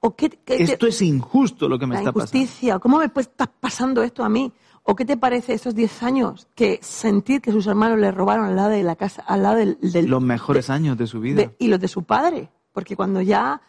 [0.00, 2.36] ¿O qué, qué- Esto es injusto lo que me la está pasando.
[2.38, 2.76] injusticia?
[2.76, 4.52] ¿O ¿Cómo me puede estar pasando esto a mí?
[4.82, 8.56] ¿O qué te parece esos 10 años que sentir que sus hermanos le robaron al
[8.56, 11.36] lado de la casa, al lado del, del- Los mejores años de su vida.
[11.36, 12.48] de- y los de su padre?
[12.72, 13.60] Porque cuando ya,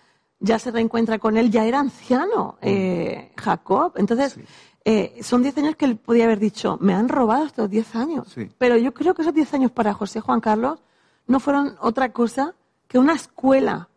[0.44, 3.94] ya se reencuentra con él, ya era anciano, eh, Jacob.
[3.96, 4.42] Entonces, Sí.
[4.86, 8.28] eh, son 10 años que él podía haber dicho, me han robado estos 10 años.
[8.36, 8.50] Sí.
[8.58, 10.80] Pero yo creo que esos 10 años para José Juan Carlos
[11.28, 12.54] no fueron otra cosa
[12.90, 13.88] que una escuela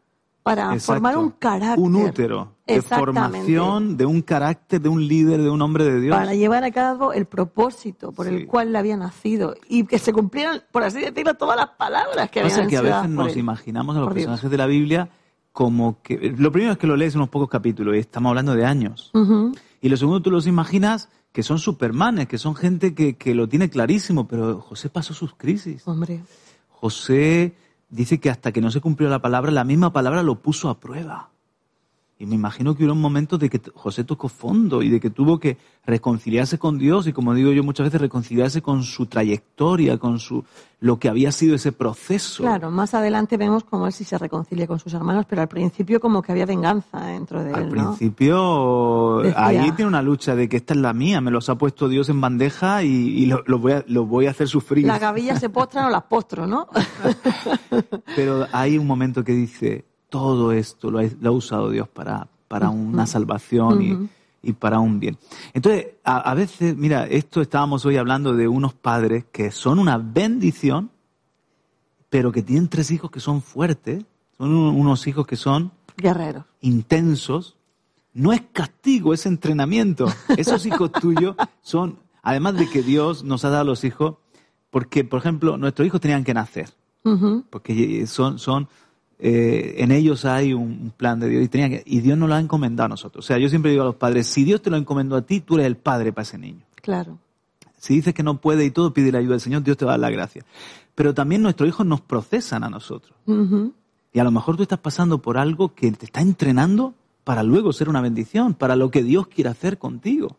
[0.44, 0.92] para Exacto.
[0.92, 1.84] formar un carácter.
[1.84, 6.16] Un útero de formación de un carácter, de un líder, de un hombre de Dios.
[6.16, 8.34] Para llevar a cabo el propósito por Sí.
[8.36, 12.30] el cual le había nacido y que se cumplieran, por así decirlo, todas las palabras
[12.30, 13.38] que Pasa habían que a veces nos él.
[13.38, 14.26] imaginamos a los Por Dios.
[14.26, 15.08] personajes de la Biblia
[15.56, 16.34] como que...
[16.36, 19.10] Lo primero es que lo lees unos pocos capítulos y estamos hablando de años.
[19.80, 23.48] Y lo segundo, tú los imaginas que son supermanes, que son gente que, que lo
[23.48, 25.88] tiene clarísimo, pero José pasó sus crisis.
[25.88, 26.22] Hombre,
[26.68, 27.54] José
[27.88, 30.78] dice que hasta que no se cumplió la palabra, la misma palabra lo puso a
[30.78, 31.30] prueba.
[32.18, 35.10] Y me imagino que hubo un momento de que José tocó fondo y de que
[35.10, 39.98] tuvo que reconciliarse con Dios y, como digo yo muchas veces, reconciliarse con su trayectoria,
[39.98, 40.42] con su
[40.80, 42.42] lo que había sido ese proceso.
[42.42, 46.00] claro, más adelante vemos cómo él sí se reconcilia con sus hermanos, pero al principio
[46.00, 47.88] como que había venganza dentro de Al él, ¿no?
[47.96, 51.56] principio, Decía- allí tiene una lucha de que esta es la mía, me los ha
[51.58, 54.86] puesto Dios en bandeja y, y lo, lo voy a, lo voy a hacer sufrir.
[54.86, 56.66] La gavilla se postra o las postro, ¿no?
[58.16, 59.84] Pero hay un momento que dice,
[60.18, 64.08] todo esto lo ha, lo ha usado Dios para, para una salvación y-
[64.42, 65.18] y, para un bien.
[65.54, 69.98] Entonces, a, a veces, mira, esto estábamos hoy hablando de unos padres que son una
[69.98, 70.90] bendición,
[72.08, 74.04] pero que tienen tres hijos que son fuertes,
[74.38, 76.44] son un- unos hijos que son Guerreros.
[76.60, 77.56] intensos.
[78.14, 80.06] No es castigo, es entrenamiento.
[80.36, 84.14] Esos hijos tuyos son, además de que Dios nos ha dado los hijos,
[84.70, 86.70] porque, por ejemplo, nuestros hijos tenían que nacer
[87.50, 88.68] porque son, son
[89.18, 92.28] eh, en ellos hay un un plan de Dios y, tenía que- y Dios nos
[92.28, 93.24] lo ha encomendado a nosotros.
[93.24, 95.40] O sea, yo siempre digo a los padres, si Dios te lo encomendó a ti,
[95.40, 96.60] tú eres el padre para ese niño.
[96.76, 97.18] Claro.
[97.78, 99.92] Si dices que no puede y todo, pide la ayuda del Señor, Dios te va
[99.92, 100.44] a dar la gracia.
[100.94, 103.14] Pero también nuestros hijos nos procesan a nosotros.
[104.12, 107.72] Y a lo mejor tú estás pasando por algo que te está entrenando para luego
[107.72, 110.36] ser una bendición, para lo que Dios quiere hacer contigo.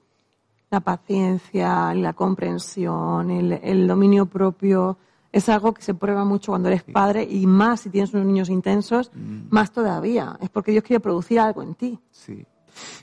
[0.72, 4.98] La paciencia, la comprensión, el, el dominio propio,
[5.32, 8.50] es algo que se prueba mucho cuando eres padre y más si tienes unos niños
[8.50, 9.48] intensos, Mm.
[9.50, 10.38] más todavía.
[10.42, 12.00] Es porque Dios quiere producir algo en ti.
[12.12, 12.46] Sí.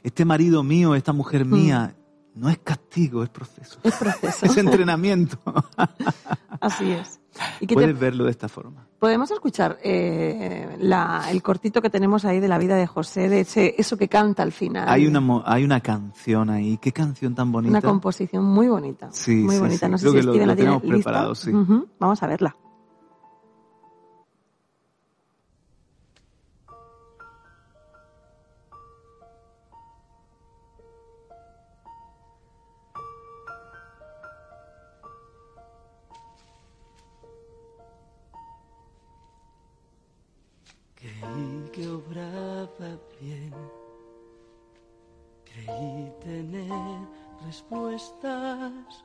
[0.02, 1.94] Este marido mío, esta mujer mía,
[2.34, 3.78] no es castigo, es proceso.
[3.82, 4.46] Es proceso.
[4.46, 5.38] es entrenamiento.
[6.60, 7.20] Así es.
[7.60, 8.86] ¿Y te- Puedes verlo de esta forma.
[8.98, 13.40] Podemos escuchar eh, la- el cortito que tenemos ahí de la vida de José, de
[13.40, 14.88] ese, eso que canta al final.
[14.88, 16.78] Hay una, hay una canción ahí.
[16.78, 17.70] ¿Qué canción tan bonita?
[17.70, 19.08] Una composición muy bonita.
[19.10, 19.86] Sí, muy sí, bonita.
[19.86, 19.90] sí.
[19.92, 21.50] No sé Creo si que lo- lo la tenemos preparado, sí.
[21.98, 22.56] Vamos a verla.
[42.06, 43.54] Obraba bien,
[45.44, 46.98] creí tener
[47.44, 49.04] respuestas,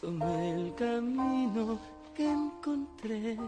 [0.00, 1.78] tomé el camino
[2.14, 3.38] que encontré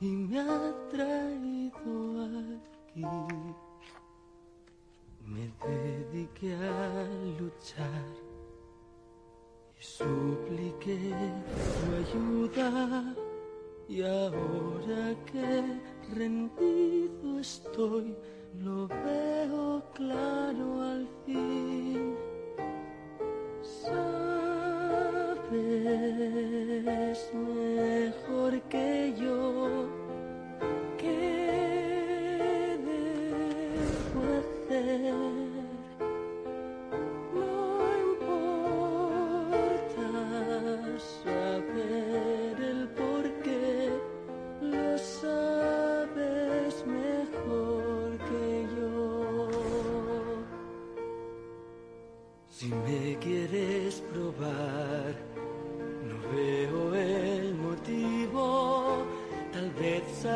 [0.00, 3.04] y me ha traído aquí.
[5.24, 7.08] Me dediqué a
[7.40, 8.04] luchar
[9.78, 11.12] y supliqué
[11.74, 13.14] tu ayuda.
[13.88, 15.80] Y ahora que
[16.14, 18.14] rendido estoy,
[18.64, 22.14] lo veo claro al fin.
[23.62, 24.00] Sabes
[27.34, 29.45] mejor que yo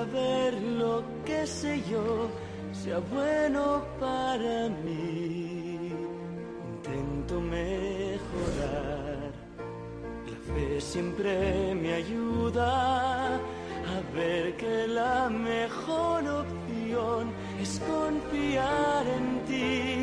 [0.01, 2.31] saber lo que sé yo
[2.73, 3.65] sea bueno
[3.99, 5.93] para mí.
[6.73, 9.31] Intento mejorar.
[10.31, 13.37] La fe siempre me ayuda
[13.95, 17.23] a ver que la mejor opción
[17.61, 20.00] es confiar en ti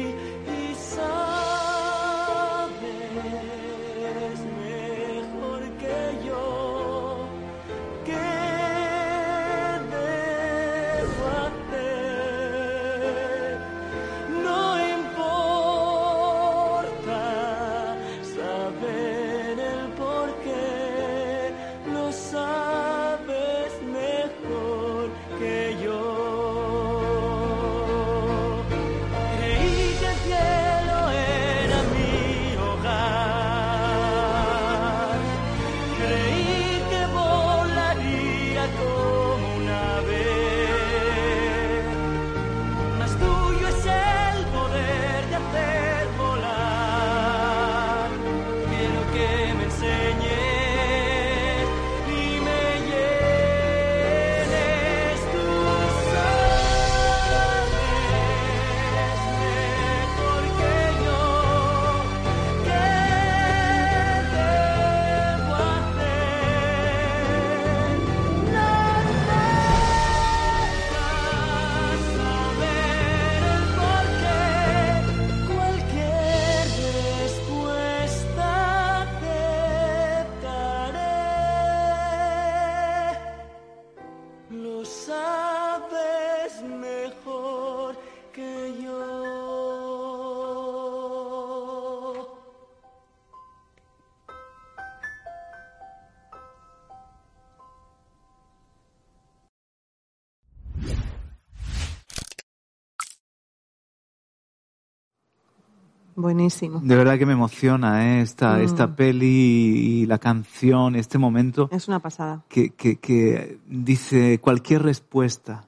[106.18, 106.80] Buenísimo.
[106.84, 108.22] De verdad que me emociona ¿eh?
[108.22, 108.62] esta, Mm.
[108.62, 109.28] esta peli
[110.02, 112.44] y, la canción, este momento Es una pasada.
[112.50, 115.68] que, que, que dice cualquier respuesta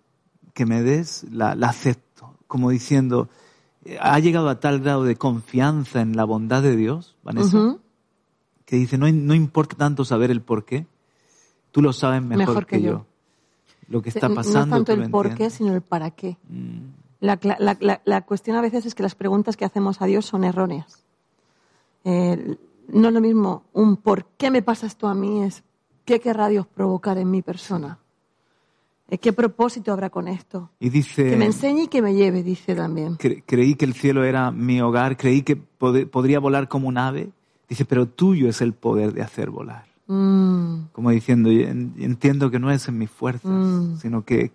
[0.55, 3.29] que me des la, la acepto, como diciendo,
[4.01, 7.77] ha llegado a tal grado de confianza en la bondad de Dios, Vanessa,
[8.65, 10.87] que dice, no, no importa tanto saber el por qué,
[11.71, 12.89] tú lo sabes mejor, Mejor que que, yo.
[12.91, 13.05] yo.
[13.87, 14.77] Lo que está No pasando.
[14.77, 16.37] es tanto el por qué, sino el para qué.
[16.49, 20.05] Mm, La, la- la- la cuestión a veces es que las preguntas que hacemos a
[20.05, 21.03] Dios son erróneas.
[22.05, 22.55] Eh,
[22.87, 25.63] no es lo mismo un por qué me pasa esto a mí, es
[26.05, 27.99] qué querrá Dios provocar en mi persona.
[29.09, 30.69] Eh, ¿Qué propósito habrá con esto?
[30.79, 33.17] Y dice, Que me enseñe y que me lleve, dice también.
[33.17, 36.97] cre- creí que el cielo era mi hogar, creí que pod- podría volar como un
[36.97, 37.29] ave.
[37.67, 39.85] Dice, pero tuyo es el poder de hacer volar.
[40.07, 43.97] Mm, Como diciendo, "Y en- y entiendo que no es en mis fuerzas, Mm.
[43.97, 44.49] sino que,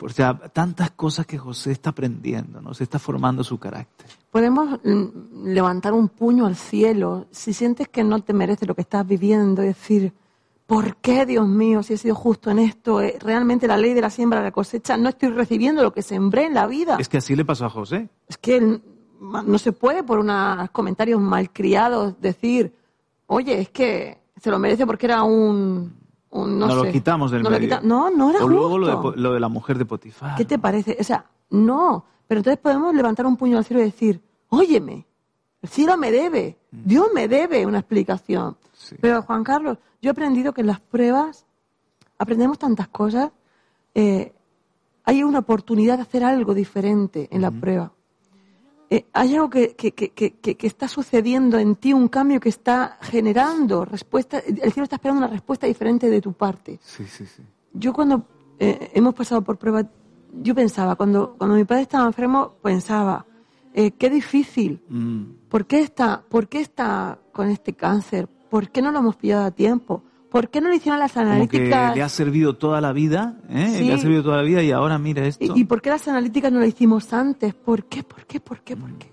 [0.00, 2.74] o sea, tantas cosas que José está aprendiendo, ¿no?
[2.74, 4.08] Se está formando su carácter.
[4.30, 8.80] Podemos mm, levantar un puño al cielo si sientes que no te merece lo que
[8.80, 10.12] estás viviendo y decir,
[10.66, 13.00] ¿por qué, Dios mío, si he sido justo en esto?
[13.00, 16.46] Eh, Realmente la ley de la siembra la cosecha, no estoy recibiendo lo que sembré
[16.46, 16.96] en la vida.
[16.98, 18.08] Es que así le pasó a José.
[18.26, 18.80] Es que
[19.20, 22.74] no se puede por unos comentarios malcriados decir,
[23.26, 25.97] oye, es que se lo merece porque era un...
[26.32, 26.86] no Nos sé.
[26.86, 27.68] lo quitamos del No lo medio.
[27.76, 30.36] quita- No, no era O luego lo de, lo de la mujer de Potifar.
[30.36, 30.96] ¿Qué te parece?
[31.00, 32.04] O sea, no.
[32.26, 35.06] Pero entonces podemos levantar un puño al cielo y decir, óyeme,
[35.62, 38.50] el cielo me debe, Dios me debe una explicación.
[38.50, 38.56] Mm.
[38.74, 38.96] Sí.
[39.00, 41.46] Pero Juan Carlos, yo he aprendido que en las pruebas
[42.18, 43.30] aprendemos tantas cosas.
[43.94, 44.32] eh,
[45.04, 47.92] hay una oportunidad de hacer algo diferente en la prueba.
[48.90, 52.96] Eh, hay algo que, que- que- que- está sucediendo en ti, un cambio que está
[53.02, 54.38] generando respuesta.
[54.38, 57.42] El cielo está esperando una respuesta diferente de tu parte Sí, sí, sí.
[57.74, 58.24] yo cuando
[58.58, 59.84] eh, hemos pasado por pruebas,
[60.42, 63.26] yo pensaba, cuando, cuando mi padre estaba enfermo, pensaba,
[63.74, 68.26] eh, qué difícil, Mm, ¿por qué, está, ¿por qué está con este cáncer?
[68.48, 70.02] ¿Por qué no lo hemos pillado a tiempo?
[70.30, 71.96] ¿Por qué no le hicieron las Como que analíticas?
[71.96, 73.74] le ha servido toda la vida, ¿eh?
[73.78, 73.84] Sí.
[73.84, 75.42] Le ha servido toda la vida y ahora mira esto.
[75.56, 77.54] ¿Y, y por qué las analíticas no las hicimos antes?
[77.54, 78.02] ¿Por qué?
[78.02, 78.38] ¿Por qué?
[78.40, 78.76] ¿Por qué?
[78.76, 79.10] ¿Por qué?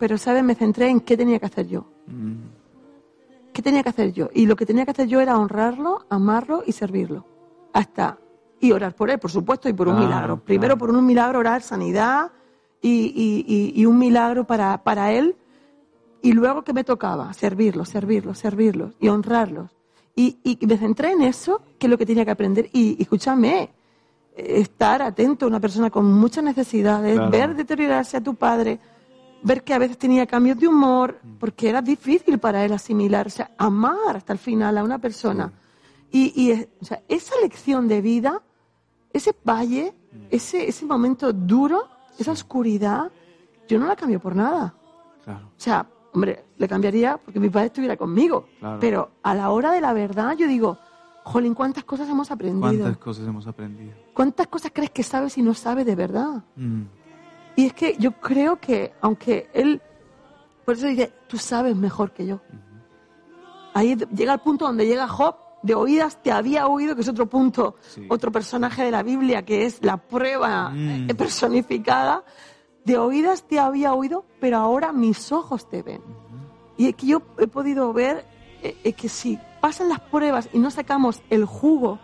[0.00, 0.42] Pero, ¿sabes?
[0.42, 1.86] Me centré en qué tenía que hacer yo.
[2.08, 4.30] Mm, ¿Qué tenía que hacer yo?
[4.34, 7.24] Y lo que tenía que hacer yo era honrarlo, amarlo y servirlo.
[7.72, 8.18] Hasta.
[8.60, 10.40] Y orar por él, por supuesto, y por un Claro, milagro.
[10.44, 12.32] Primero por un milagro orar sanidad
[12.82, 15.36] y, y- y- y un milagro para, para él.
[16.22, 19.70] Y luego que me tocaba, servirlo, servirlo, servirlo y honrarlos.
[20.18, 22.68] Y, y me centré en eso, que es lo que tenía que aprender.
[22.72, 23.70] Y, y escúchame,
[24.36, 27.30] eh, estar atento a una persona con muchas necesidades, Claro.
[27.30, 28.80] ver deteriorarse a tu padre,
[29.42, 33.30] ver que a veces tenía cambios de humor, porque era difícil para él asimilar, o
[33.30, 35.52] sea, amar hasta el final a una persona.
[36.10, 38.42] Y, y, eh, o sea, esa lección de vida,
[39.12, 39.94] ese valle,
[40.30, 41.86] ese, ese momento duro,
[42.18, 43.12] esa oscuridad,
[43.68, 44.74] yo no la cambio por nada.
[45.24, 45.46] claro.
[45.46, 48.46] O sea, hombre, le cambiaría porque mi padre estuviera conmigo.
[48.58, 48.78] Claro.
[48.80, 50.76] Pero a la hora de la verdad, yo digo,
[51.24, 52.60] jolín, ¿cuántas cosas hemos aprendido?
[52.82, 53.92] ¿Cuántas cosas hemos aprendido?
[54.14, 56.42] ¿Cuántas cosas crees que sabes y no sabes de verdad?
[56.56, 56.82] Mm,
[57.56, 59.80] Y es que yo creo que, aunque él,
[60.64, 62.40] por eso dice, tú sabes mejor que yo.
[63.74, 67.26] Ahí llega el punto donde llega Job, de oídas te había oído, que es otro
[67.26, 68.06] punto, Sí.
[68.08, 71.10] otro personaje de la Biblia, que es la prueba Mm.
[71.10, 72.24] eh, personificada.
[72.84, 76.00] De oídas te había oído, pero ahora mis ojos te ven.
[76.78, 78.24] Y es que yo he podido ver
[78.62, 81.98] eh, eh, que si pasan las pruebas y no sacamos el jugo,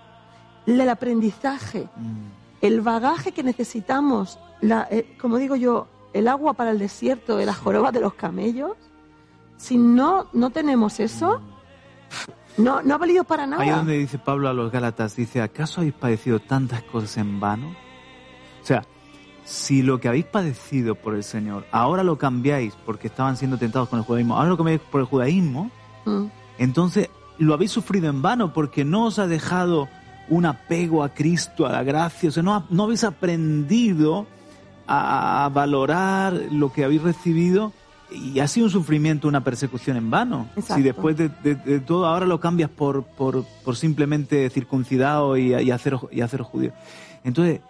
[0.67, 6.73] el aprendizaje, mm, el bagaje que necesitamos, la, eh, como digo yo, el agua para
[6.73, 8.73] el desierto de las jorobas de los camellos,
[9.57, 11.41] si no, no tenemos eso,
[12.57, 13.63] no, no ha valido para nada.
[13.63, 17.75] Ahí donde dice Pablo a los Gálatas, dice, ¿acaso habéis padecido tantas cosas en vano?
[18.61, 18.85] O sea,
[19.45, 23.89] si lo que habéis padecido por el Señor, ahora lo cambiáis porque estaban siendo tentados
[23.89, 25.71] con el judaísmo, ahora lo cambiáis por el judaísmo,
[26.07, 26.27] Mm,
[26.59, 29.89] entonces lo habéis sufrido en vano porque no os ha dejado
[30.29, 34.27] un apego a Cristo, a la gracia, o sea, no, no habéis aprendido
[34.87, 37.73] a, a valorar lo que habéis recibido
[38.11, 40.47] y ha sido un sufrimiento, una persecución en vano.
[40.57, 40.75] Exacto.
[40.77, 45.55] Si después de, de- de todo ahora lo cambias por, por, por simplemente circuncidado y,
[45.55, 46.21] y hacer, y.
[47.25, 47.61] Entonces,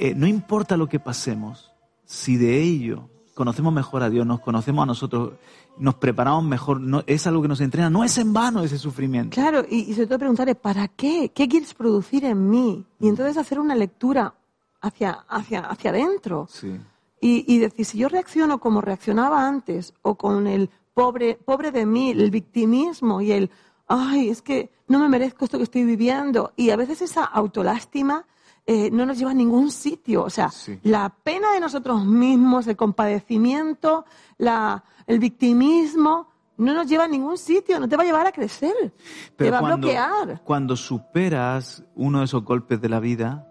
[0.00, 1.70] eh, no importa lo que pasemos,
[2.04, 5.34] si de ello conocemos mejor a Dios, nos conocemos a nosotros,
[5.76, 9.34] nos preparamos mejor, no, es algo que nos entrena, no es en vano ese sufrimiento.
[9.34, 11.30] Claro, y, y sobre todo preguntarle, ¿para qué?
[11.34, 12.84] ¿Qué quieres producir en mí?
[12.98, 14.34] Y entonces hacer una lectura
[14.80, 16.48] hacia, hacia, hacia adentro.
[16.50, 16.80] Sí.
[17.20, 21.84] Y, y decir, si yo reacciono como reaccionaba antes, o con el pobre, pobre de
[21.84, 23.50] mí, el victimismo y el,
[23.86, 26.52] ay, es que no me merezco esto que estoy viviendo.
[26.56, 28.24] Y a veces esa autolástima
[28.66, 30.22] eh, no nos lleva a ningún sitio.
[30.24, 30.78] O sea, Sí.
[30.84, 34.04] la pena de nosotros mismos, el compadecimiento,
[34.38, 38.32] la, el victimismo, no nos lleva a ningún sitio, no te va a llevar a
[38.32, 38.92] crecer.
[39.36, 40.42] te va a cuando, bloquear.
[40.44, 43.46] Cuando superas uno de esos golpes de la vida,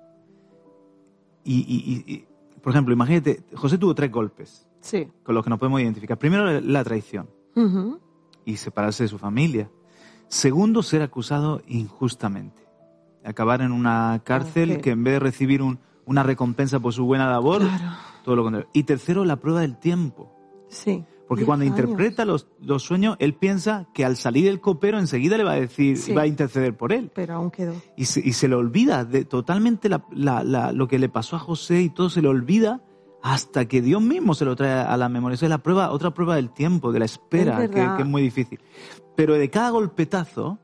[1.44, 2.26] y, y- y- y,
[2.62, 5.08] por ejemplo, imagínate, José tuvo tres golpes Sí.
[5.24, 6.18] con los que nos podemos identificar.
[6.20, 7.30] Primero, la traición
[8.46, 9.70] y separarse de su familia.
[10.28, 12.62] Segundo, ser acusado injustamente.
[13.24, 17.30] Acabar en una cárcel que en vez de recibir un- una recompensa por su buena
[17.30, 17.96] labor, Claro.
[18.24, 18.70] todo lo contrario.
[18.74, 20.32] Y tercero, la prueba del tiempo.
[20.70, 21.04] Sí.
[21.28, 21.78] Porque cuando años.
[21.78, 25.60] interpreta los, los sueños, él piensa que al salir del copero enseguida le va a
[25.60, 26.12] decir, Sí.
[26.14, 27.12] va a interceder por él.
[27.14, 27.74] Pero aún quedó.
[27.96, 31.36] Y se, y se le olvida de, totalmente la- la- la- lo que le pasó
[31.36, 32.82] a José y todo se le olvida
[33.22, 35.36] hasta que Dios mismo se lo trae a la memoria.
[35.36, 37.98] Esa es la prueba, otra prueba del tiempo, de la espera, Es que, verdad.
[37.98, 38.60] que es muy difícil.
[39.16, 40.58] Pero de cada golpetazo,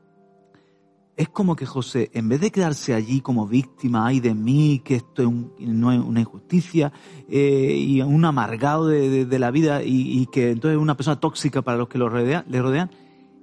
[1.16, 4.96] es como que José, en vez de quedarse allí como víctima, ay de mí, que
[4.96, 6.92] esto es un- no es una injusticia,
[7.28, 10.96] eh, y un amargado de, de- de la vida, y, y que entonces es una
[10.96, 12.90] persona tóxica para los que lo rodea- le rodean,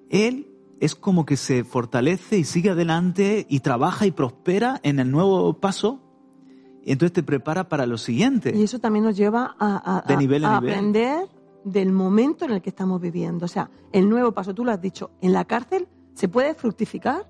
[0.09, 0.47] él
[0.79, 5.53] es como que se fortalece y sigue adelante y trabaja y prospera en el nuevo
[5.59, 5.99] paso,
[6.86, 8.53] y entonces te prepara para lo siguiente.
[8.55, 10.73] Y eso también nos lleva a, a- De nivel a a nivel.
[10.75, 11.27] aprender
[11.63, 13.45] del momento en el que estamos viviendo.
[13.45, 17.25] O sea, el nuevo paso, tú lo has dicho, en la cárcel se puede fructificar,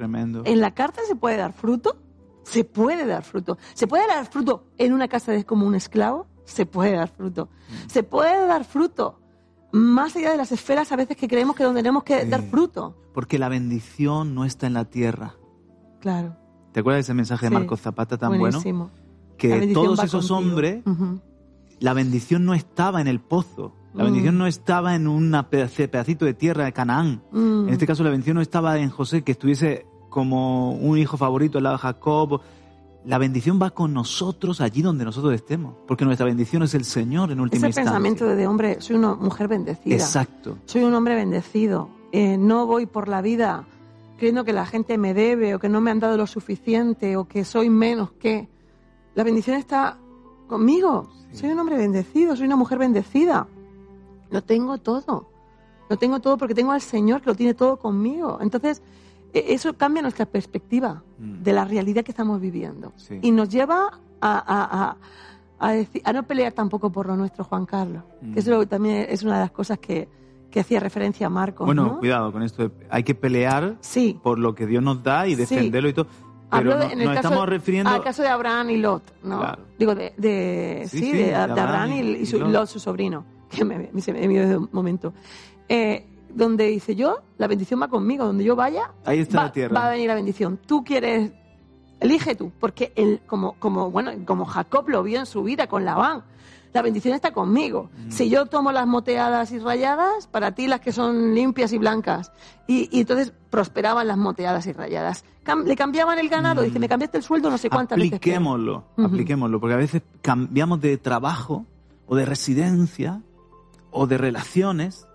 [0.00, 0.42] Tremendo.
[0.46, 1.96] en la cárcel se puede dar fruto,
[2.42, 3.58] se puede dar fruto.
[3.74, 7.50] Se puede dar fruto en una casa de como un esclavo, se puede dar fruto.
[7.68, 7.88] Mm.
[7.90, 9.20] Se puede dar fruto
[9.72, 12.28] más allá de las esferas a veces que creemos que donde tenemos que Sí.
[12.30, 12.96] dar fruto.
[13.12, 15.34] Porque la bendición no está en la tierra.
[16.00, 16.34] Claro.
[16.72, 17.54] ¿Te acuerdas de ese mensaje de.
[17.54, 18.58] Marcos Zapata tan bueno?
[18.58, 18.90] Buenísimo.
[18.94, 20.50] La Que todos esos contigo.
[20.50, 20.82] hombres,
[21.78, 23.74] la bendición no estaba en el pozo.
[23.94, 24.06] La Mm.
[24.06, 27.22] bendición no estaba en un pedacito de tierra de Canaán.
[27.32, 27.66] Mm.
[27.68, 31.58] En este caso, la bendición no estaba en José, que estuviese como un hijo favorito
[31.58, 32.40] al lado de Jacob.
[33.06, 35.74] La bendición va con nosotros allí donde nosotros estemos.
[35.86, 37.84] Porque nuestra bendición es el Señor en última Ese instancia.
[37.84, 39.94] pensamiento de hombre, soy una mujer bendecida.
[39.94, 40.58] Exacto.
[40.66, 41.88] Soy un hombre bendecido.
[42.12, 43.64] Eh, no voy por la vida
[44.18, 47.24] creyendo que la gente me debe o que no me han dado lo suficiente o
[47.26, 48.48] que soy menos que.
[49.14, 49.96] La bendición está
[50.46, 51.08] conmigo.
[51.32, 53.46] Soy un hombre bendecido, soy una mujer bendecida.
[54.30, 55.30] Lo tengo todo.
[55.88, 58.38] Lo tengo todo porque tengo al Señor que lo tiene todo conmigo.
[58.40, 58.82] Entonces,
[59.32, 61.42] eso cambia nuestra perspectiva Mm.
[61.42, 62.92] de la realidad que estamos viviendo.
[62.96, 63.18] Sí.
[63.22, 64.96] Y nos lleva a, a- a-
[65.58, 68.02] a decir- a no pelear tampoco por lo nuestro, Juan Carlos.
[68.22, 68.32] Mm.
[68.34, 70.08] Que eso también es una de las cosas que,
[70.50, 71.66] que hacía referencia a Marcos.
[71.66, 71.98] Bueno, ¿no?
[71.98, 72.72] cuidado con esto.
[72.90, 74.18] Hay que pelear Sí.
[74.22, 75.36] por lo que Dios nos da y Sí.
[75.36, 76.06] defenderlo y todo.
[76.52, 77.90] Hablo Pero de- no- en el nos caso, estamos refiriendo...
[77.92, 79.38] al caso de Abraham y Lot, ¿no?
[79.38, 79.62] Claro.
[79.78, 82.50] Digo, de, de- Sí, sí, sí, de, de de Abraham Abraham y, su, y Lot.
[82.50, 85.12] Lot, su sobrino, que me, me, me dio de un momento.
[85.68, 89.52] Eh, donde dice yo, la bendición va conmigo, donde yo vaya, Ahí está va, la
[89.52, 89.80] tierra.
[89.80, 90.58] va a venir la bendición.
[90.66, 91.32] Tú quieres,
[92.00, 96.22] elige tú, porque como, como, bueno, como Jacob lo vio en su vida con Labán,
[96.72, 97.90] la bendición está conmigo.
[98.06, 98.10] Mm.
[98.12, 102.30] Si yo tomo las moteadas y rayadas, para ti las que son limpias y blancas.
[102.68, 105.24] Y, y entonces prosperaban las moteadas y rayadas.
[105.44, 108.12] Cam- le cambiaban el ganado, dice, me cambiaste el sueldo no sé cuántas veces.
[108.12, 108.14] Mm.
[108.14, 109.06] Apliquémoslo, Ujú.
[109.08, 111.66] apliquémoslo, porque a veces cambiamos de trabajo
[112.06, 113.20] o de residencia
[113.90, 115.08] o de relaciones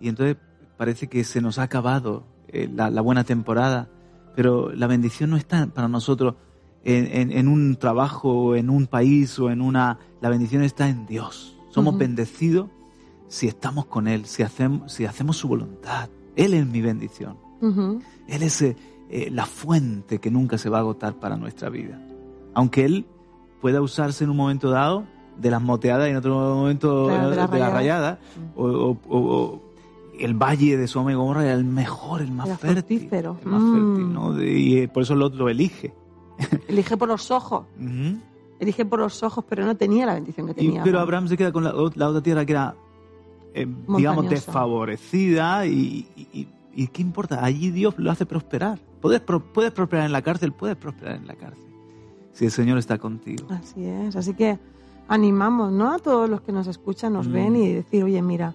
[0.00, 0.38] y entonces
[0.76, 3.88] parece que se nos ha acabado eh, la, la buena temporada,
[4.34, 6.34] pero la bendición no está para nosotros
[6.84, 9.98] en, en- en un trabajo, o en un país o en una...
[10.20, 11.56] La bendición está en Dios.
[11.70, 12.68] Somos bendecidos
[13.28, 16.08] si estamos con Él, si hacemos, si hacemos su voluntad.
[16.36, 17.36] Él es mi bendición.
[18.28, 18.76] Él es eh,
[19.10, 21.98] eh, la fuente que nunca se va a agotar para nuestra vida.
[22.54, 23.06] Aunque Él
[23.60, 25.04] pueda usarse en un momento dado
[25.38, 27.72] de las moteadas y en otro momento Claro, de de las la rayadas.
[27.74, 28.18] rayada,
[28.54, 29.62] o, o- o- o
[30.20, 32.98] el valle de Sodoma y Gomorra era el mejor, el más Era fértil.
[32.98, 33.38] fructífero.
[33.44, 33.74] El más Mm.
[33.94, 34.32] fértil, ¿no?
[34.32, 35.94] De- y eh, por eso Lot lo elige.
[36.68, 37.64] Elige por los ojos,
[38.58, 40.82] elige por los ojos, pero no tenía la bendición que Y- tenía.
[40.82, 41.02] pero Juan.
[41.02, 42.74] Abraham se queda con la, la otra tierra que era,
[43.54, 47.44] eh, digamos, desfavorecida y, y- y- y ¿qué importa?
[47.44, 48.78] Allí Dios lo hace prosperar.
[49.00, 51.64] Puedes, pro- puedes prosperar en la cárcel, puedes prosperar en la cárcel.
[52.32, 53.46] Si el Señor está contigo.
[53.50, 54.58] Así es, así que
[55.08, 55.92] animamos ¿no?
[55.92, 57.32] a todos los que nos escuchan, nos Mm.
[57.32, 58.54] ven y decir, oye, mira,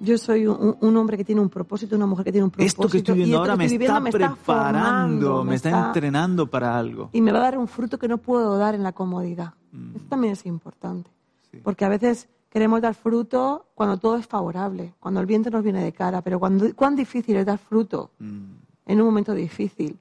[0.00, 2.82] yo soy un, un hombre que tiene un propósito, una mujer que tiene un propósito.
[2.82, 5.86] Esto que estoy viendo ahora me estoy está viviendo me está preparando, formando, me está
[5.86, 7.10] entrenando para algo.
[7.12, 9.54] Y me va a dar un fruto que no puedo dar en la comodidad.
[9.72, 9.96] Mm.
[9.96, 11.10] Eso también es importante.
[11.50, 11.58] Sí.
[11.62, 15.82] Porque a veces queremos dar fruto cuando todo es favorable, cuando el viento nos viene
[15.82, 18.52] de cara, pero cuando, cuán difícil es dar fruto Mm.
[18.86, 19.98] en un momento difícil.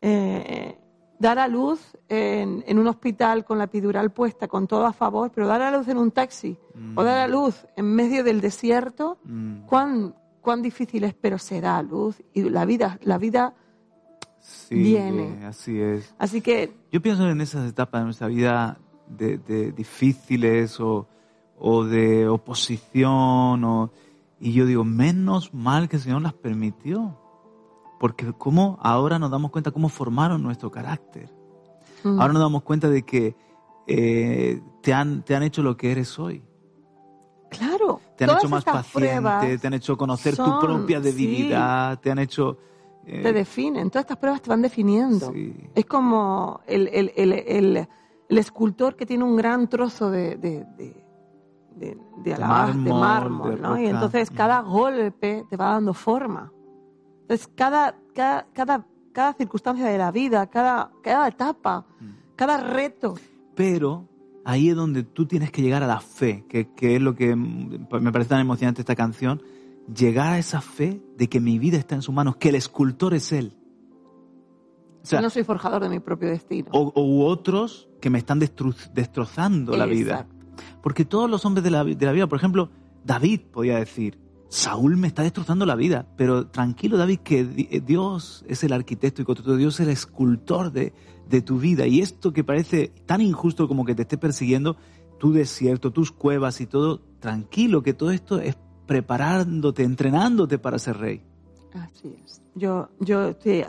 [0.00, 0.78] Eh,
[1.18, 5.30] dar a luz en, en un hospital con la epidural puesta, con todo a favor,
[5.34, 6.58] pero dar a luz en un taxi
[6.94, 9.66] o dar a luz en medio del desierto, Mm.
[9.66, 13.54] cuán, cuán difícil es, pero se da a luz y la vida, la vida.
[14.40, 15.44] Sí, Viene.
[15.46, 16.14] así es.
[16.18, 21.08] Así que Yo pienso en esas etapas de nuestra vida de, de difíciles o,
[21.58, 23.90] o de oposición o,
[24.38, 27.18] y yo digo, menos mal que el Señor las permitió.
[27.98, 31.32] Porque cómo ahora nos damos cuenta cómo formaron nuestro carácter.
[32.04, 33.34] mm, Ahora nos damos cuenta de que
[33.86, 36.42] eh, te, han, te han hecho lo que eres hoy.
[37.50, 41.04] claro, Te han hecho más paciente, te han hecho conocer tu propia sí.
[41.04, 42.58] debilidad, te han hecho...
[43.06, 45.32] eh, te definen, todas estas pruebas te van definiendo.
[45.32, 45.54] sí.
[45.74, 47.88] Es como el, el- el- el-
[48.38, 51.06] escultor que tiene un gran trozo de, de, de,
[51.76, 53.78] de, de alabas- de mármol, mármol, de ¿no?
[53.78, 56.50] Y entonces cada golpe te va dando forma.
[57.26, 62.10] Entonces cada, cada, cada, cada circunstancia de la vida, cada, cada etapa, Mm.
[62.36, 63.14] cada reto,
[63.56, 64.08] Pero
[64.44, 67.34] ahí es donde tú tienes que llegar a la fe, que, que es lo que
[67.34, 69.42] me parece tan emocionante esta canción,
[69.92, 73.14] llegar a esa fe de que mi vida está en sus manos, que el escultor
[73.14, 73.56] es él.
[75.02, 76.68] O sea, no soy forjador de mi propio destino.
[76.72, 80.26] o, u otros que me están destrozando la vida.
[80.82, 82.70] Porque todos los hombres de la, de la vida, por ejemplo,
[83.04, 84.18] David podía decir,
[84.48, 89.22] Saúl me está destrozando la vida, pero tranquilo David, que eh, Dios es el arquitecto
[89.22, 90.92] y constructor, Dios es el escultor de,
[91.28, 91.86] de tu vida.
[91.86, 94.76] Y esto que parece tan injusto como que te esté persiguiendo,
[95.18, 100.98] tu desierto, tus cuevas y todo, tranquilo, que todo esto es preparándote, entrenándote para ser
[100.98, 101.22] rey.
[101.74, 102.40] Así es.
[102.54, 103.64] Yo, yo estoy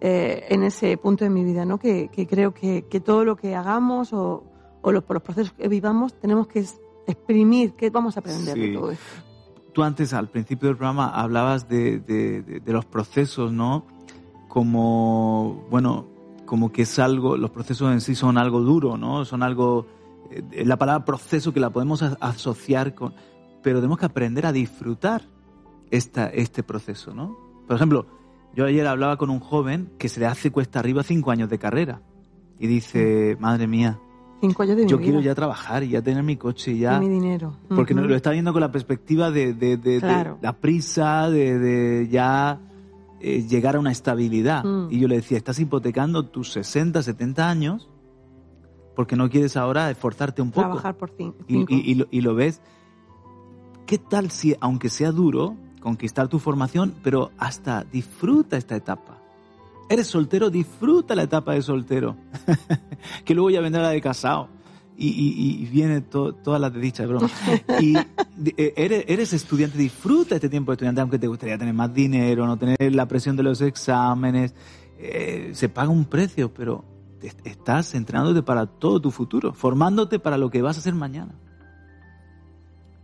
[0.00, 1.78] eh, en ese punto de mi vida, ¿no?
[1.78, 4.44] Que, que creo que, que todo lo que hagamos o,
[4.82, 6.64] o los, los procesos que vivamos tenemos que
[7.06, 8.74] exprimir, que vamos a aprender de Sí.
[8.74, 9.04] todo esto.
[9.72, 13.86] Tú antes, al principio del programa, hablabas de, de- de- de los procesos, ¿no?
[14.48, 16.06] Como, bueno,
[16.44, 19.24] como que es algo, los procesos en sí son algo duro, ¿no?
[19.24, 19.86] Son algo,
[20.30, 23.14] eh, la palabra proceso que la podemos asociar con,
[23.62, 25.22] pero tenemos que aprender a disfrutar
[25.90, 27.36] esta, este proceso, ¿no?
[27.66, 28.06] Por ejemplo,
[28.54, 31.58] yo ayer hablaba con un joven que se le hace cuesta arriba cinco años de
[31.58, 32.02] carrera
[32.58, 33.98] y dice, madre mía,
[34.42, 36.80] Cinco años de mi yo vida, quiero ya trabajar y ya tener mi coche y
[36.80, 36.96] ya...
[36.96, 37.56] y mi dinero.
[37.68, 38.10] Porque no- Ujú.
[38.10, 40.38] lo está viendo con la perspectiva de, de- de- de Claro.
[40.42, 42.58] la prisa, de, de ya
[43.20, 44.64] eh, llegar a una estabilidad.
[44.64, 44.88] Mm.
[44.90, 47.88] Y yo le decía, estás hipotecando tus 60, 70 años
[48.96, 50.66] porque no quieres ahora esforzarte un poco.
[50.66, 51.36] Trabajar por cinco.
[51.48, 52.60] y- y lo, y lo ves.
[53.86, 59.18] ¿Qué tal si, aunque sea duro, conquistar tu formación, pero hasta disfruta esta etapa?
[59.92, 62.16] Eres soltero, disfruta la etapa de soltero.
[63.24, 64.48] que luego ya vendrá la de casado.
[64.96, 67.28] Y, viene to- todas las de dicha, broma.
[67.80, 72.46] Y eh, eres, estudiante, disfruta este tiempo de estudiante, aunque te gustaría tener más dinero,
[72.46, 74.54] no tener la presión de los exámenes.
[74.98, 76.84] Eh, se paga un precio, pero
[77.44, 81.34] estás entrenándote para todo tu futuro, formándote para lo que vas a hacer mañana.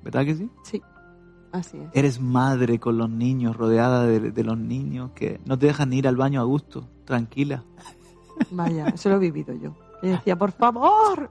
[0.05, 0.49] ¿Verdad que sí?
[0.65, 0.83] Sí,
[1.53, 1.89] así es.
[1.95, 6.07] Eres madre con los niños, rodeada de, de los niños, que no te dejan ir
[6.09, 7.65] al baño a gusto, tranquila.
[8.51, 9.75] Vaya, eso lo he vivido yo.
[10.03, 11.29] Y decía, por favor,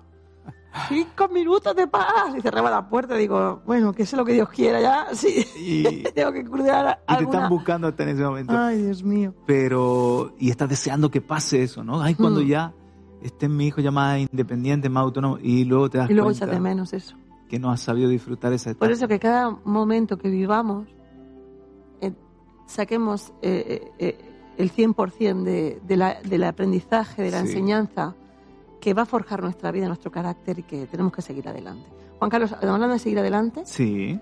[0.90, 2.36] cinco minutos de paz.
[2.38, 5.08] Y cerraba la puerta y digo, bueno, que sea lo que Dios quiera ya.
[5.14, 7.38] Sí, Y, tengo que cruzar y te alguna...
[7.38, 8.54] están buscando hasta en ese momento.
[8.58, 9.34] Ay, Dios mío.
[9.46, 12.02] Pero, y estás deseando que pase eso, ¿no?
[12.02, 12.46] Ay, cuando Mm.
[12.48, 12.74] ya
[13.22, 16.46] esté mi hijo ya más independiente, más autónomo, y luego te das Y luego cuenta
[16.46, 17.16] echa de menos eso.
[17.50, 18.86] Que no has sabido disfrutar esa etapa.
[18.86, 20.88] Por eso que cada momento que vivamos,
[22.02, 22.14] eh,
[22.66, 24.18] saquemos eh, eh,
[24.58, 27.48] el 100% de, de la- del aprendizaje, de la Sí.
[27.48, 28.16] enseñanza,
[28.82, 31.88] que va a forjar nuestra vida, nuestro carácter y que tenemos que seguir adelante.
[32.20, 34.20] Juan Carlos, hablando de seguir adelante, Sí.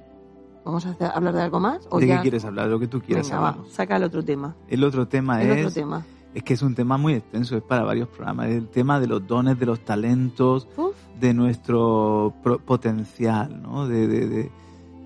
[0.63, 1.88] ¿vamos a hacer- hablar de algo más?
[1.89, 2.67] ¿O ¿De ya- qué quieres hablar?
[2.67, 3.65] Lo que tú quieras Venga, hablar.
[3.69, 4.55] saca el otro tema.
[4.67, 5.65] El otro tema El es...
[5.65, 6.05] otro tema.
[6.36, 8.49] Es que es un tema muy extenso, es para varios programas.
[8.49, 12.33] Es el tema de los dones, de los talentos, Uf, de nuestro
[12.65, 13.88] potencial, ¿no?
[13.88, 14.51] De, de, de,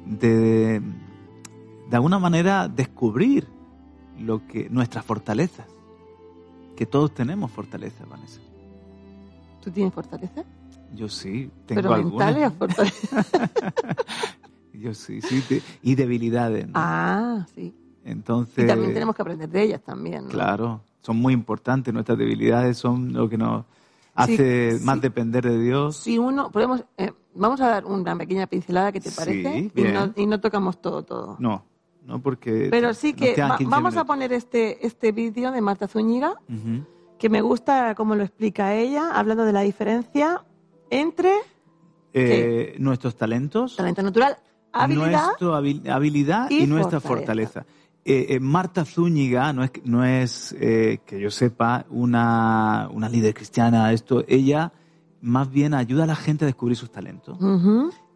[0.08, 0.82] de,
[1.90, 3.48] de alguna manera descubrir
[4.20, 5.68] lo que nuestras fortalezas.
[6.76, 8.42] Que todos tenemos fortalezas, Vanessa.
[9.62, 10.44] ¿Tú tienes fortaleza?
[10.96, 13.24] Yo sí, tengo ¿Pero mentales o fortaleza?
[14.74, 15.42] Yo sí, sí.
[15.48, 16.74] te- y debilidades, ¿no?
[16.76, 17.76] ah, sí.
[18.06, 20.24] Entonces, Y también tenemos que aprender de ellas también.
[20.24, 20.30] ¿no?
[20.30, 21.94] claro, son muy importantes.
[21.94, 23.66] Nuestras debilidades son lo que nos
[24.16, 25.02] hace Sí, más sí.
[25.02, 25.96] depender de Dios.
[25.98, 29.72] Si uno, podemos, eh, vamos a dar una pequeña pincelada, ¿qué te Sí, parece?
[29.76, 31.38] y, no, y no tocamos todo, todo.
[31.40, 31.64] No,
[32.06, 32.68] no porque...
[32.70, 36.36] Pero sí que quedan va- 15 vamos a poner este, este vídeo de Marta Zúñiga,
[37.18, 40.44] que me gusta cómo lo explica ella, hablando de la diferencia
[40.90, 41.32] entre
[42.14, 44.38] Eh, nuestros talentos, talento natural,
[44.74, 45.26] habilidad.
[45.28, 47.62] nuestra habil- habilidad y, y nuestra fortaleza.
[47.62, 47.79] fortaleza.
[48.06, 53.34] Eh, eh, Marta Zúñiga no es, no es eh, que yo sepa, una, una líder
[53.34, 53.92] cristiana.
[53.94, 54.72] Esto, ella
[55.22, 57.38] más bien ayuda a la gente a descubrir sus talentos.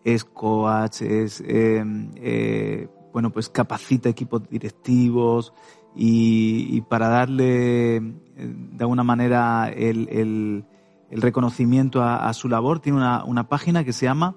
[0.04, 1.84] Es coach, es, eh,
[2.16, 5.54] eh, bueno, pues capacita equipos directivos
[5.96, 10.66] y, y para darle, de alguna manera, el, el-
[11.10, 14.36] el reconocimiento a, a su labor, tiene una, una página que se llama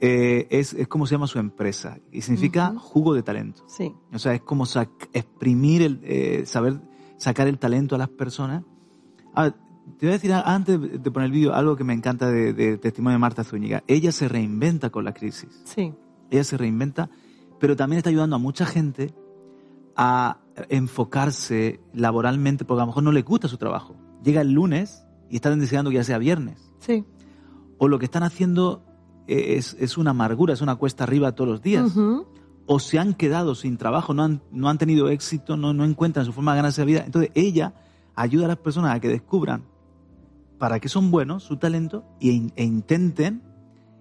[0.02, 2.80] eh, es, es como se llama su empresa y significa Ujú.
[2.80, 3.64] jugo de talento.
[3.70, 3.96] Sí.
[4.12, 6.82] O sea, es como sac- exprimir, el, eh, saber
[7.16, 8.66] sacar el talento a las personas.
[9.34, 12.78] Te voy a decir antes de poner el vídeo algo que me encanta de, de
[12.78, 13.86] testimonio de Marta Zúñiga.
[13.88, 15.62] Ella se reinventa con la crisis.
[15.64, 15.94] Sí.
[16.32, 17.10] Ella se reinventa,
[17.60, 19.14] pero también está ayudando a mucha gente
[19.96, 23.96] a enfocarse laboralmente, porque a lo mejor no le gusta su trabajo.
[24.24, 26.74] Llega el lunes y están deseando que ya sea viernes.
[26.80, 27.06] Sí.
[27.78, 28.84] O lo que están haciendo
[29.28, 31.94] es, es una amargura, es una cuesta arriba todos los días
[32.68, 36.26] o se han quedado sin trabajo, no han, no han tenido éxito, no, no encuentran
[36.26, 37.04] su forma de ganarse la vida.
[37.06, 37.74] Entonces ella
[38.16, 39.64] ayuda a las personas a que descubran
[40.58, 43.42] para qué son buenos, su talento, in- e intenten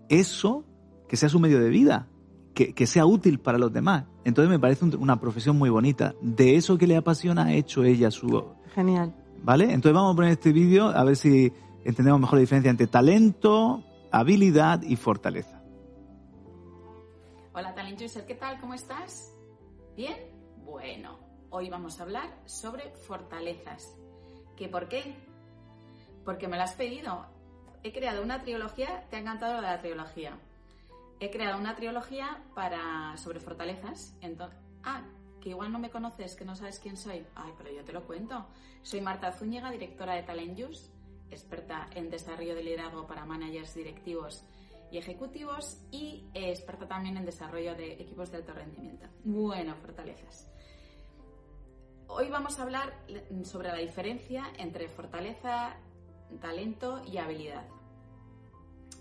[0.08, 0.64] eso
[1.08, 2.06] que sea su medio de vida,
[2.66, 4.04] que, que sea útil para los demás.
[4.24, 6.14] Entonces me parece un- una profesión muy bonita.
[6.20, 8.44] De eso que le apasiona ha hecho ella su...
[8.74, 9.14] Genial.
[9.42, 9.64] ¿Vale?
[9.64, 11.50] Entonces vamos a poner este vídeo a ver si
[11.84, 13.82] entendemos mejor la diferencia entre talento,
[14.12, 15.62] habilidad y fortaleza.
[17.54, 18.60] Hola Talent User, ¿qué tal?
[18.60, 19.32] ¿Cómo estás?
[19.96, 20.16] ¿Bien?
[20.64, 23.96] Bueno, hoy vamos a hablar sobre fortalezas.
[24.56, 25.14] ¿Qué por qué?
[26.26, 27.24] Porque me lo has pedido.
[27.82, 30.38] He creado una trilogía, te ha encantado lo de la trilogía.
[31.20, 34.16] He creado una trilogía para sobre fortalezas.
[34.22, 35.02] Entonces, ah,
[35.40, 37.26] que igual no me conoces, que no sabes quién soy.
[37.34, 38.46] Ay, pero yo te lo cuento.
[38.82, 40.58] Soy Marta Zúñiga, directora de Talent
[41.30, 44.44] experta en desarrollo de liderazgo para managers directivos
[44.90, 49.06] y ejecutivos y eh, experta también en desarrollo de equipos de alto rendimiento.
[49.22, 50.48] Bueno, fortalezas.
[52.08, 55.76] Hoy vamos a hablar le- sobre la diferencia entre fortaleza,
[56.40, 57.68] talento y habilidad.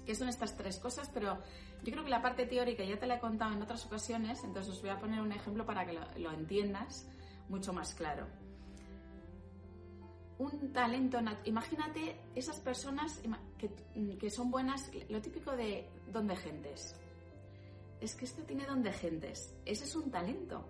[0.05, 1.09] ¿Qué son estas tres cosas?
[1.11, 1.39] Pero
[1.83, 4.73] yo creo que la parte teórica ya te la he contado en otras ocasiones, entonces
[4.73, 7.07] os voy a poner un ejemplo para que lo, entiendas
[7.47, 8.27] mucho más claro.
[10.37, 13.21] Un talento, nat- imagínate esas personas
[13.57, 13.69] que,
[14.17, 16.95] que son buenas, lo típico de don de gentes.
[17.99, 20.65] Es que esto tiene don de gentes, ese es un talento.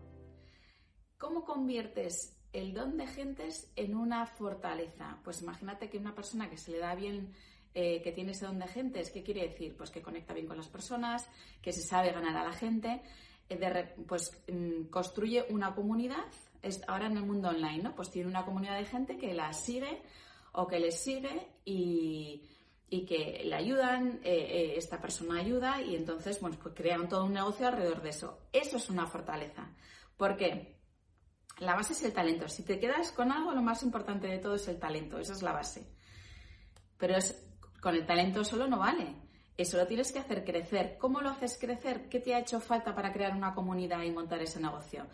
[1.20, 5.20] ¿Cómo conviertes el don de gentes en una fortaleza?
[5.24, 7.34] Pues imagínate que una persona que se le da bien,
[7.74, 9.76] eh, que tiene ese don de gentes, ¿qué quiere decir?
[9.78, 11.30] Pues que conecta bien con las personas,
[11.62, 13.02] que se sabe ganar a la gente,
[13.50, 16.26] eh, pues mm, construye una comunidad,
[16.62, 17.96] es ahora en el mundo online, ¿no?
[17.96, 20.02] Pues tiene una comunidad de gente que la sigue
[20.54, 22.44] o que les sigue y,
[22.90, 27.34] y que le ayudan, eh, esta persona ayuda y entonces, bueno, pues crean todo un
[27.34, 28.40] negocio alrededor de eso.
[28.52, 29.70] Eso es una fortaleza.
[30.18, 30.80] ¿Por qué?
[31.60, 32.48] La base es el talento.
[32.48, 35.20] Si te quedas con algo, lo más importante de todo es el talento.
[35.20, 35.86] Esa es la base.
[36.98, 37.49] Pero es,
[37.82, 39.16] con el talento solo no vale.
[39.58, 40.98] Eso lo tienes que hacer crecer.
[40.98, 42.08] ¿Cómo lo haces crecer?
[42.08, 45.06] ¿Qué te ha hecho falta para crear una comunidad y montar ese negocio?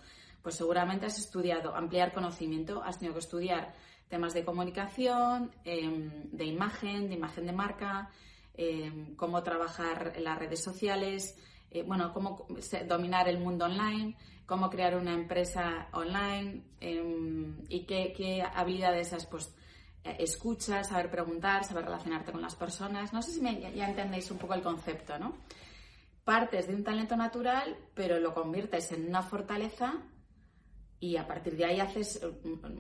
[0.44, 3.74] Pues seguramente has estudiado ampliar conocimiento, has tenido que estudiar
[4.08, 8.12] temas de comunicación, em, de imagen, de imagen de marca,
[8.54, 11.36] em, cómo trabajar en las redes sociales,
[11.72, 12.46] eh, bueno, cómo
[12.88, 19.26] dominar el mundo online, cómo crear una empresa online em, y qué, qué habilidades has
[19.26, 19.56] pues
[20.06, 23.12] eh, escuchar, saber preguntar, saber relacionarte con las personas.
[23.12, 25.36] No sé si me- ya, entendéis un poco el concepto, ¿no?
[26.24, 29.96] Partes de un talento natural, pero lo conviertes en una fortaleza
[31.00, 32.22] y a partir de ahí haces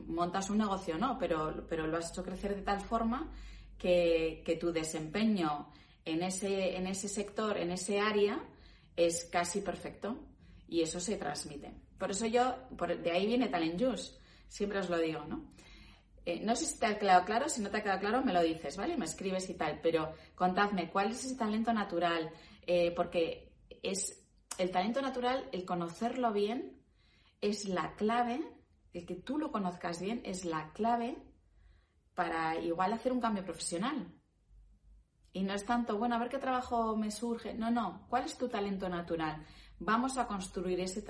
[0.07, 1.19] montas un negocio, ¿no?
[1.19, 3.31] Pero, pero lo has hecho crecer de tal forma
[3.77, 5.69] que, que tu desempeño
[6.05, 8.39] en ese, en ese sector, en ese área,
[8.95, 10.17] es casi perfecto
[10.67, 11.71] y eso se transmite.
[11.99, 12.55] Por eso yo,
[13.03, 14.13] de ahí viene Talent Juice,
[14.47, 15.51] siempre os lo digo, ¿no?
[16.25, 18.33] Eh, no sé si te ha quedado claro, si no te ha quedado claro me
[18.33, 18.97] lo dices, ¿vale?
[18.97, 22.31] Me escribes y tal, pero contadme, ¿cuál es ese talento natural?
[22.65, 23.53] Eh, porque
[23.83, 24.25] es
[24.57, 26.81] el talento natural, el conocerlo bien,
[27.41, 28.41] es la clave,
[28.93, 31.17] el que tú lo conozcas bien, es la clave
[32.15, 34.11] para igual hacer un cambio profesional.
[35.33, 37.53] Y no es tanto, bueno, a ver qué trabajo me surge.
[37.53, 38.07] No, no.
[38.09, 39.45] ¿Cuál es tu talento natural?
[39.79, 41.03] Vamos a construir ese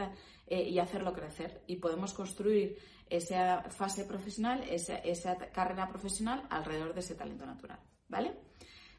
[0.47, 1.63] eh, y hacerlo crecer.
[1.67, 2.75] Y podemos construir
[3.09, 7.79] esa fase profesional, esa, esa carrera profesional alrededor de ese talento natural.
[8.07, 8.33] ¿Vale?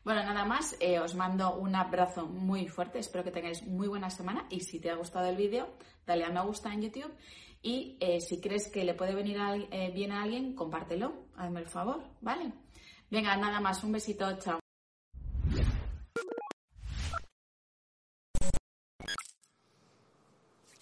[0.04, 0.76] Bueno, nada más.
[0.78, 3.00] eh, os mando un abrazo muy fuerte.
[3.00, 4.46] Espero que tengáis muy buena semana.
[4.50, 5.68] Y si te ha gustado el vídeo,
[6.06, 7.12] dale a me gusta en YouTube.
[7.60, 9.36] Y eh, si crees que le puede venir
[9.72, 11.26] eh, bien a alguien, compártelo.
[11.36, 12.52] Hazme el favor, ¿vale?
[13.10, 13.82] Venga, nada más.
[13.82, 14.38] Un besito.
[14.38, 14.60] Chao.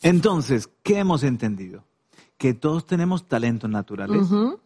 [0.02, 1.86] Entonces, ¿qué hemos entendido?
[2.36, 4.58] Que todos tenemos talentos naturales, Ujú,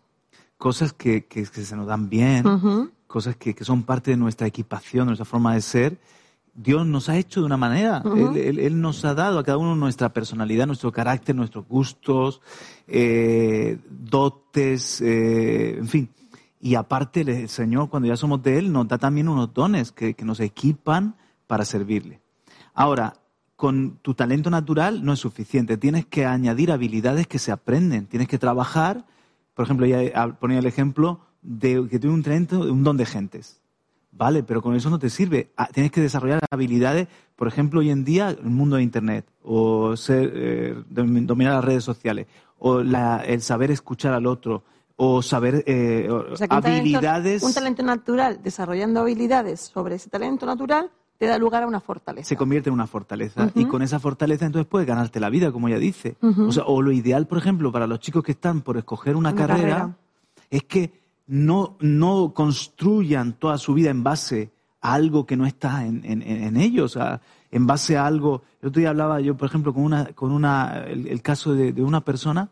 [0.57, 2.47] cosas que, que- que se nos dan bien,
[3.07, 5.99] cosas que, que son parte de nuestra equipación, de nuestra forma de ser.
[6.55, 8.03] Dios nos ha hecho de una manera.
[8.17, 12.41] Él, él- Él nos ha dado a cada uno nuestra personalidad, nuestro carácter, nuestros gustos,
[12.89, 16.09] eh, dotes, eh, en fin.
[16.61, 19.93] Y aparte, el el Señor, cuando ya somos de Él, nos da también unos dones
[19.93, 21.15] que, que nos equipan
[21.47, 22.21] para servirle.
[22.75, 23.15] Ahora,
[23.59, 25.77] con tu talento natural no es suficiente.
[25.77, 28.07] Tienes que añadir habilidades que se aprenden.
[28.07, 29.05] Tienes que trabajar.
[29.55, 33.05] Por ejemplo, ya ah, ponía el ejemplo de que tiene un talento, un don de
[33.05, 33.61] gentes.
[34.13, 35.51] Vale, pero con eso no te sirve.
[35.57, 39.97] Ah, Tienes que desarrollar habilidades, por ejemplo, hoy en día, el mundo de Internet, o
[39.97, 42.29] ser, eh, dom- dominar las redes sociales,
[42.61, 44.63] o la- el saber escuchar al otro,
[44.95, 47.43] o saber eh, o- sea, que un talento- habilidades.
[47.43, 52.29] un talento natural, desarrollando habilidades sobre ese talento natural, te da lugar a una fortaleza.
[52.29, 55.69] se convierte en una fortaleza y con esa fortaleza entonces puedes ganarte la vida, como
[55.69, 56.17] ella dice.
[56.23, 59.31] O, sea, o lo ideal, por ejemplo, para los chicos que están por escoger una,
[59.31, 59.97] Una carrera, carrera.
[60.51, 60.93] es que
[61.27, 64.51] no, no construyan toda su vida en base
[64.81, 68.43] a algo que no está en, en- en ellos, sea, en base a algo.
[68.63, 71.73] El otro día hablaba yo, por ejemplo, con una, con una, el, el caso de,
[71.73, 72.49] de una persona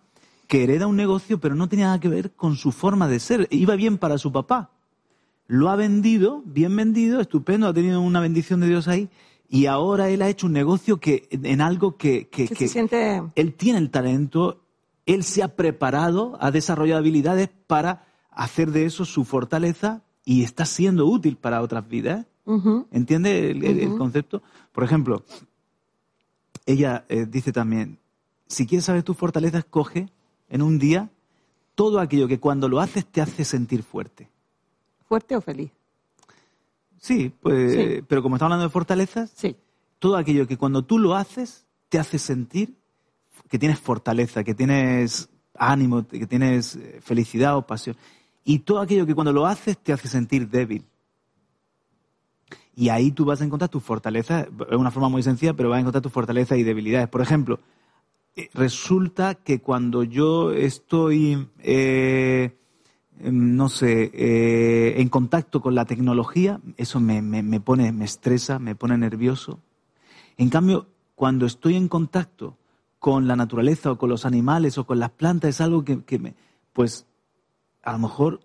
[0.49, 3.47] que hereda un negocio, pero no tenía nada que ver con su forma de ser.
[3.51, 4.71] Iba bien para su papá,
[5.49, 9.09] lo ha vendido, bien vendido, estupendo, ha tenido una bendición de Dios ahí,
[9.49, 12.73] y ahora él ha hecho un negocio que en algo que, que- que que se
[12.73, 14.61] siente él tiene el talento,
[15.07, 20.65] él se ha preparado, ha desarrollado habilidades para hacer de eso su fortaleza y está
[20.67, 22.27] siendo útil para otras vidas.
[22.45, 22.87] Ujú.
[22.91, 23.99] ¿Entiende el, el- el Ujú.
[23.99, 24.43] concepto?
[24.73, 25.25] Por ejemplo,
[26.67, 27.99] ella eh, dice también,
[28.49, 30.09] si quieres saber tu fortaleza, escoge
[30.49, 31.11] en un día
[31.75, 34.29] todo aquello que cuando lo haces te hace sentir fuerte.
[35.09, 35.71] Fuerte o feliz.
[36.99, 38.05] Sí, pues, Sí.
[38.09, 39.57] pero como estamos hablando de fortalezas, Sí.
[39.99, 42.75] todo aquello que cuando tú lo haces te hace sentir
[43.49, 47.97] que tienes fortaleza, que tienes ánimo, que tienes eh, felicidad o pasión.
[48.45, 50.85] Y todo aquello que cuando lo haces te hace sentir débil.
[52.75, 55.79] Y ahí tú vas a encontrar tu fortaleza, es una forma muy sencilla, pero vas
[55.79, 57.09] a encontrar tus fortalezas y debilidades.
[57.09, 57.59] Por ejemplo,
[58.35, 62.55] eh, resulta que cuando yo estoy, eh,
[63.21, 68.59] no sé, eh, en contacto con la tecnología, eso me, me- me pone, me estresa,
[68.59, 69.61] me pone nervioso.
[70.37, 72.57] En cambio, cuando estoy en contacto
[72.99, 76.19] con la naturaleza o con los animales o con las plantas, es algo que, que
[76.19, 76.35] me,
[76.73, 77.07] pues,
[77.83, 78.41] a lo mejor,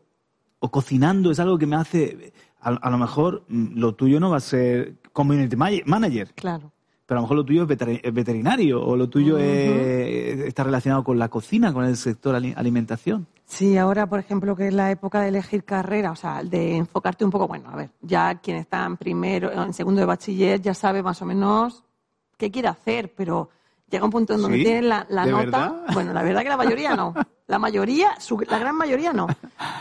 [0.59, 4.29] o cocinando es algo que me hace, a, a lo mejor mm, lo tuyo no
[4.29, 6.71] va a ser community ma- manager, Claro.
[7.11, 10.63] Pero a lo mejor lo tuyo es veter- es veterinario o lo tuyo es- está
[10.63, 13.27] relacionado con la cocina, con el sector ali- alimentación.
[13.45, 17.25] Sí, ahora, por ejemplo, que es la época de elegir carrera, o sea, de enfocarte
[17.25, 20.73] un poco, bueno, a ver, ya quien está en primero, en segundo de bachiller ya
[20.73, 21.83] sabe más o menos
[22.37, 23.49] qué quiere hacer, pero
[23.89, 24.63] llega un punto en donde ¿Sí?
[24.63, 25.43] tiene la, la ¿De nota.
[25.43, 25.75] verdad?
[25.93, 27.13] Bueno, la verdad que la mayoría no.
[27.47, 29.27] La mayoría, su- la gran mayoría no.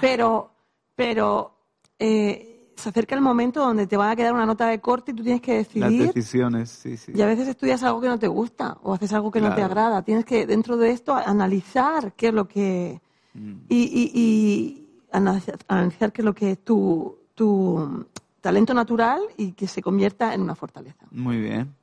[0.00, 0.50] Pero,
[0.96, 1.52] pero
[1.96, 2.49] eh,
[2.80, 5.22] se acerca el momento donde te va a quedar una nota de corte y tú
[5.22, 6.06] tienes que Las decidir.
[6.12, 7.12] decisiones, sí, sí.
[7.14, 9.62] Y a veces estudias algo que no te gusta o haces algo que no te
[9.62, 10.02] agrada.
[10.02, 13.00] Tienes que, dentro de esto, analizar qué es lo que.
[13.34, 13.52] Mm.
[13.68, 18.06] Y, y- y analizar, analizar qué es lo que es tu, tu
[18.40, 21.06] talento natural y que se convierta en una fortaleza.
[21.10, 21.74] Muy bien.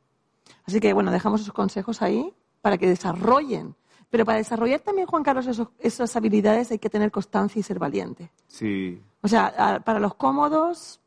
[0.66, 3.76] Así que, bueno, dejamos esos consejos ahí para que desarrollen.
[4.10, 7.78] Pero para desarrollar también, Juan Carlos, esos- esas habilidades hay que tener constancia y ser
[7.80, 8.32] valiente.
[8.48, 11.00] Sí, O sea, a- para los cómodos,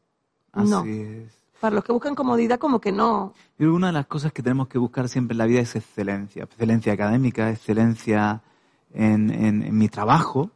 [0.53, 0.85] así no.
[0.85, 1.33] es.
[1.61, 3.35] Para los que buscan comodidad, como que no.
[3.59, 6.45] Y una de las cosas que tenemos que buscar siempre en la vida es excelencia.
[6.45, 8.43] Excelencia académica, excelencia
[8.93, 10.51] en, en- en mi trabajo,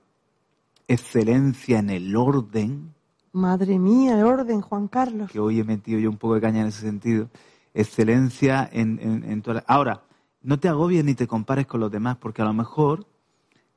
[0.88, 2.94] excelencia en el orden,
[3.32, 5.28] Madre mía, el orden, Juan Carlos.
[5.30, 7.28] que hoy he metido yo un poco de caña en ese sentido.
[7.74, 10.02] Excelencia en, en, en toda la- Ahora,
[10.42, 13.06] no te agobies ni te compares con los demás, porque a lo mejor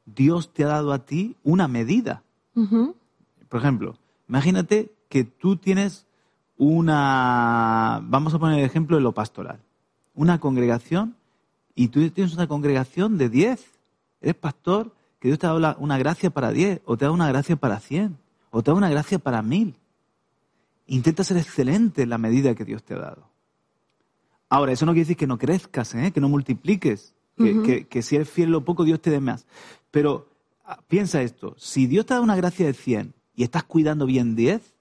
[0.06, 2.22] Dios te ha dado a ti una medida.
[3.50, 3.96] Por ejemplo,
[4.28, 6.06] imagínate que tú tienes
[6.58, 9.60] una, vamos a poner el ejemplo de lo pastoral,
[10.16, 11.16] una congregación
[11.76, 13.66] y tú tienes una congregación de 10.
[14.22, 17.08] Eres pastor, que Dios te ha dado la- una gracia para 10, o te ha
[17.08, 18.18] dado una gracia para 100,
[18.52, 19.76] o te ha dado una gracia para 1000.
[20.88, 23.28] Intenta ser excelente en la medida que Dios te ha dado.
[24.50, 26.12] Ahora, eso no quiere decir que no crezcas, ¿eh?
[26.12, 27.64] que no multipliques, que, Ujú.
[27.64, 29.46] que- que si eres fiel lo poco, Dios te dé más.
[29.92, 30.30] Pero
[30.66, 34.36] ah, piensa esto, si Dios te da una gracia de 100 y estás cuidando bien
[34.36, 34.74] 10,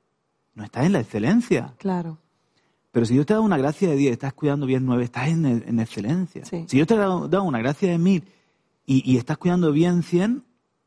[0.54, 1.74] no estás en la excelencia.
[1.78, 2.18] Claro.
[2.90, 5.28] Pero si Dios te da una gracia de 10 y estás cuidando bien 9, estás
[5.28, 6.44] en, en excelencia.
[6.44, 6.64] Sí.
[6.66, 8.24] Si Dios te da, una gracia de 1000
[8.86, 10.42] y, y estás cuidando bien 100,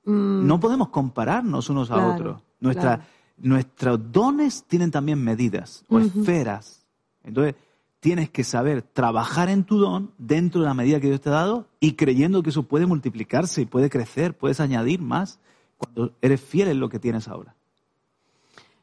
[0.06, 2.42] Mm, no podemos compararnos unos a otros.
[2.62, 3.10] Nuestra- claro.
[3.38, 6.86] Nuestros dones tienen también medidas o esferas.
[7.24, 7.56] Entonces,
[8.00, 11.34] tienes que saber trabajar en tu don dentro de la medida que Dios te ha
[11.34, 15.40] dado y creyendo que eso puede multiplicarse y puede crecer, puedes añadir más
[15.78, 17.56] cuando eres fiel en lo que tienes ahora.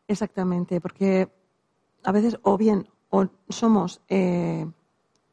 [0.08, 1.28] Exactamente, porque
[2.04, 4.66] a veces o bien o somos eh,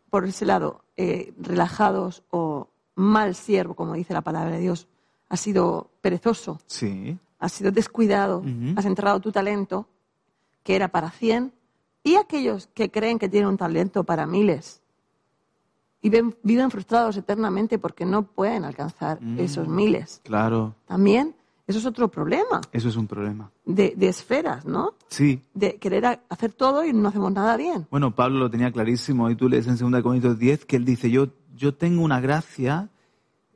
[0.09, 4.87] por ese lado eh, relajados o mal siervo, como dice la palabra de Dios,
[5.29, 7.17] has sido perezoso, Sí.
[7.39, 8.43] has sido descuidado,
[8.75, 9.87] has enterrado tu talento,
[10.63, 11.51] que era para 100,
[12.03, 14.81] y aquellos que creen que tienen un talento para miles
[16.01, 19.39] y ven- viven frustrados eternamente porque no pueden alcanzar Mm.
[19.39, 20.21] esos miles.
[20.23, 21.35] Claro, También,
[21.65, 23.51] eso es otro problema eso es un problema.
[23.65, 24.95] de, de esferas, ¿no?
[25.07, 25.41] Sí.
[25.53, 27.87] De querer hacer todo y no hacemos nada bien.
[27.89, 31.09] Bueno, Pablo lo tenía clarísimo y tú lees en 2 Corintios 10 que él dice,
[31.09, 32.89] yo, yo tengo una gracia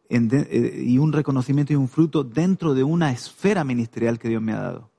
[0.10, 4.30] en de- eh, y un reconocimiento y un fruto dentro de una esfera ministerial que
[4.30, 4.90] Dios me ha dado.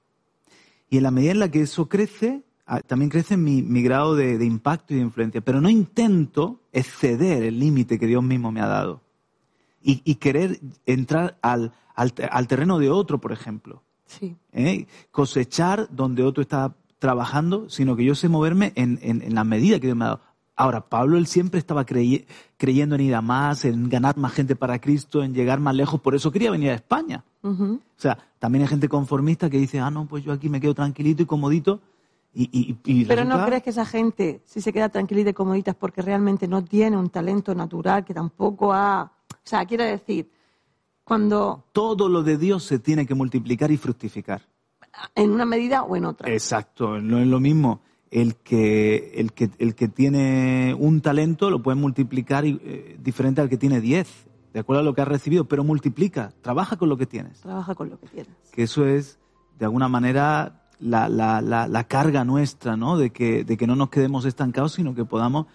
[0.91, 4.17] Y en la medida en la que eso crece, ah, también crece mi, mi grado
[4.17, 5.41] de, de impacto y de influencia.
[5.41, 9.01] Pero no intento exceder el límite que Dios mismo me ha dado.
[9.83, 13.83] Y, y querer entrar al, al, al terreno de otro, por ejemplo.
[14.07, 14.37] Sí.
[14.53, 14.87] ¿eh?
[15.11, 19.79] cosechar donde otro está trabajando, sino que yo sé moverme en, en- en la medida
[19.79, 20.21] que Dios me ha dado.
[20.57, 22.27] Ahora, Pablo, él siempre estaba crey-
[22.57, 26.01] creyendo en ir a más, en ganar más gente para Cristo, en llegar más lejos,
[26.01, 27.23] por eso quería venir a España.
[27.43, 30.75] O sea, también hay gente conformista que dice, ah, no, pues yo aquí me quedo
[30.75, 31.81] tranquilito y comodito.
[32.35, 35.71] Y, y- y Pero ¿no crees que esa gente, si se queda tranquilita y comodita,
[35.73, 39.13] es porque realmente no tiene un talento natural que tampoco ha...
[39.33, 40.29] O sea, quiero decir,
[41.09, 44.43] cuando todo lo de Dios se tiene que multiplicar y fructificar.
[45.15, 46.31] en una medida o en otra.
[46.31, 47.81] Exacto, no es lo mismo.
[48.11, 53.41] El que, el que, el que tiene un talento lo puede multiplicar y, eh, diferente
[53.41, 56.89] al que tiene 10, de acuerdo a lo que has recibido, pero multiplica, trabaja con
[56.89, 57.41] lo que tienes.
[57.41, 58.33] Trabaja con lo que tienes.
[58.53, 59.19] Que eso es,
[59.59, 62.99] de alguna manera, la, la, la, la carga nuestra, ¿no?
[62.99, 65.47] De que, de que no nos quedemos estancados, sino que podamos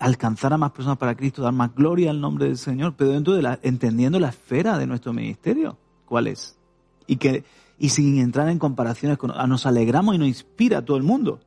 [0.00, 3.34] alcanzar a más personas para Cristo, dar más gloria al nombre del Señor, pero dentro
[3.34, 5.76] de la, entendiendo la esfera de nuestro ministerio,
[6.06, 6.58] ¿cuál es?
[7.06, 7.44] Y que,
[7.78, 11.02] y sin entrar en comparaciones con, ah, nos alegramos y nos inspira a todo el
[11.02, 11.40] mundo.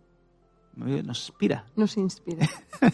[0.75, 1.65] Nos inspira.
[1.75, 2.47] Nos inspira.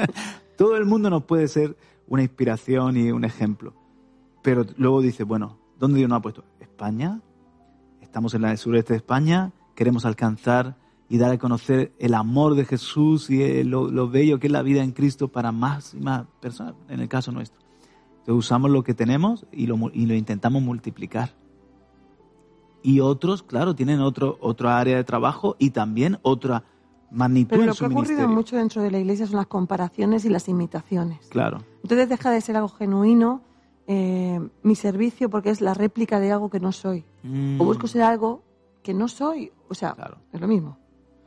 [0.56, 1.76] Todo el mundo nos puede ser
[2.08, 3.74] una inspiración y un ejemplo.
[4.42, 6.44] Pero luego dice, bueno, ¿dónde Dios nos ha puesto?
[6.60, 7.20] España.
[8.00, 9.52] Estamos en la sureste de España.
[9.74, 10.76] Queremos alcanzar
[11.12, 14.52] y dar a conocer el amor de Jesús y eh, lo, lo bello que es
[14.52, 17.60] la vida en Cristo para más y más personas, en el caso nuestro.
[18.20, 21.34] Entonces usamos lo que tenemos y lo, y lo intentamos multiplicar.
[22.82, 26.64] Y otros, claro, tienen otro, otra área de trabajo y también otra
[27.10, 28.34] magnitud Pero en lo su que ha ocurrido ministerio.
[28.34, 31.26] mucho dentro de la iglesia son las comparaciones y las imitaciones.
[31.28, 31.58] Claro.
[31.82, 33.42] Entonces deja de ser algo genuino
[33.86, 37.04] eh, mi servicio porque es la réplica de algo que no soy.
[37.58, 38.42] O busco ser algo
[38.82, 39.52] que no soy.
[39.68, 39.96] O sea, Mm.
[39.96, 40.16] Claro.
[40.32, 40.78] es lo mismo.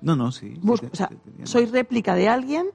[0.01, 0.51] No, no, sí.
[0.55, 1.47] sí Busco, te- o sea, te- te entiendo.
[1.51, 2.67] soy réplica de alguien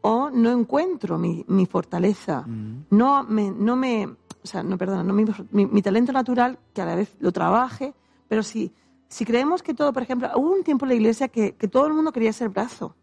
[0.00, 2.42] o no encuentro mi, mi fortaleza.
[2.46, 2.86] Mm.
[2.90, 6.82] No me, no me, o sea, no, perdona, no mi, mi- mi talento natural, que
[6.82, 7.94] a la vez lo trabaje,
[8.28, 8.72] pero si,
[9.08, 11.86] si creemos que todo, por ejemplo, hubo un tiempo en la iglesia que, que todo
[11.86, 12.94] el mundo quería ser brazo.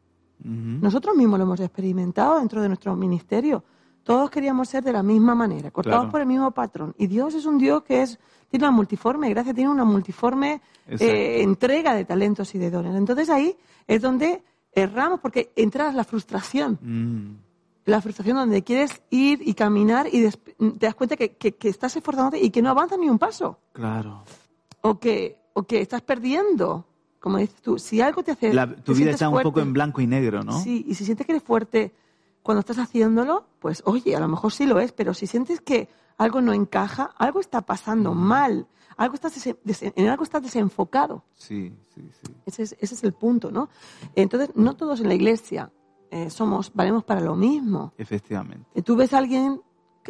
[0.43, 3.63] Nosotros mismos lo hemos experimentado dentro de nuestro ministerio.
[4.03, 6.11] Todos queríamos ser de la misma manera, cortados Claro.
[6.11, 6.95] por el mismo patrón.
[6.97, 11.41] Y Dios es un Dios que es, tiene una multiforme gracia, tiene una multiforme eh,
[11.41, 12.95] entrega de talentos y de dones.
[12.95, 13.55] Entonces ahí
[13.87, 14.43] es donde
[14.73, 16.79] erramos, porque entra la frustración.
[16.81, 17.35] Mm.
[17.85, 21.95] La frustración donde quieres ir y caminar y te das cuenta que, que- que estás
[21.95, 23.59] esforzándote y que no avanzas ni un paso.
[23.73, 24.23] Claro.
[24.81, 26.85] O que, o que estás perdiendo.
[27.19, 28.53] Como dices tú, si algo te hace.
[28.53, 30.59] La- te tu vida está un poco en blanco y negro, ¿no?
[30.59, 31.91] Sí, y si sientes que eres fuerte
[32.43, 35.89] cuando estás haciéndolo, pues oye, a lo mejor sí lo es, pero si sientes que
[36.17, 38.67] algo no encaja, algo está pasando mal,
[38.97, 41.23] algo estás en algo estás desenfocado.
[41.35, 42.33] Sí, sí, sí.
[42.45, 43.69] Ese es, ese es el punto, ¿no?
[44.15, 45.71] Entonces, no todos en la iglesia
[46.11, 47.93] eh, somos, valemos para lo mismo.
[47.97, 48.67] Efectivamente.
[48.75, 49.61] Eh, Tú ves a alguien,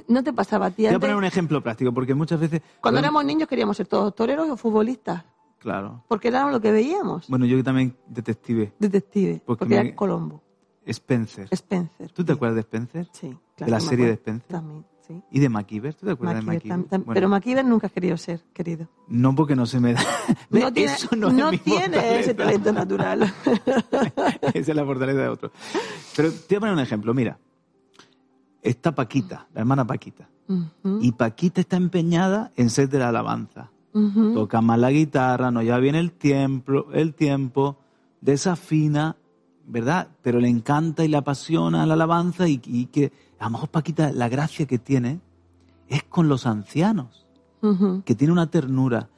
[0.07, 2.61] no te pasaba a ti voy a poner un ejemplo práctico, porque muchas veces...
[2.81, 5.23] Cuando Bueno, éramos niños queríamos ser todos toreros o futbolistas,
[5.59, 6.03] Claro.
[6.07, 7.27] porque era lo que veíamos.
[7.29, 8.73] Bueno, yo también detective.
[8.79, 10.41] Detective, Porque porque, me- era Colombo,
[10.85, 11.47] Spencer.
[11.51, 12.11] Spencer.
[12.11, 12.35] ¿Tú te sí.
[12.35, 13.07] acuerdas de Spencer?
[13.11, 13.71] Sí, de claro.
[13.71, 14.13] la que me serie de.
[14.13, 14.47] Spencer?
[14.47, 15.21] También, sí.
[15.31, 15.93] ¿Y de MacGyver?
[15.93, 16.89] ¿Tú te acuerdas MacGyver de MacGyver?
[16.89, 18.87] tam- Bueno, Pero MacGyver nunca ha querido ser, querido.
[19.07, 20.01] No porque no se me da...
[20.49, 23.23] No tiene, Eso no, no es mi tiene ese talento natural.
[24.53, 25.51] Esa es la fortaleza de otro.
[26.15, 27.13] Pero te voy a poner un ejemplo.
[27.13, 27.37] Mira,
[28.61, 30.27] está Paquita, la hermana Paquita.
[30.99, 33.71] Y Paquita está empeñada en ser de la alabanza.
[34.33, 37.77] Toca más la guitarra, no lleva bien el tiempo, el tiempo,
[38.19, 39.15] desafina,
[39.71, 40.09] ¿verdad?
[40.21, 44.11] Pero le encanta y le apasiona la alabanza y, y que a lo mejor Paquita,
[44.11, 45.19] la gracia que tiene
[45.87, 47.25] es con los ancianos,
[48.05, 49.09] que tiene una ternura,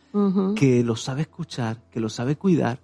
[0.55, 2.79] que los sabe escuchar, que los sabe cuidar.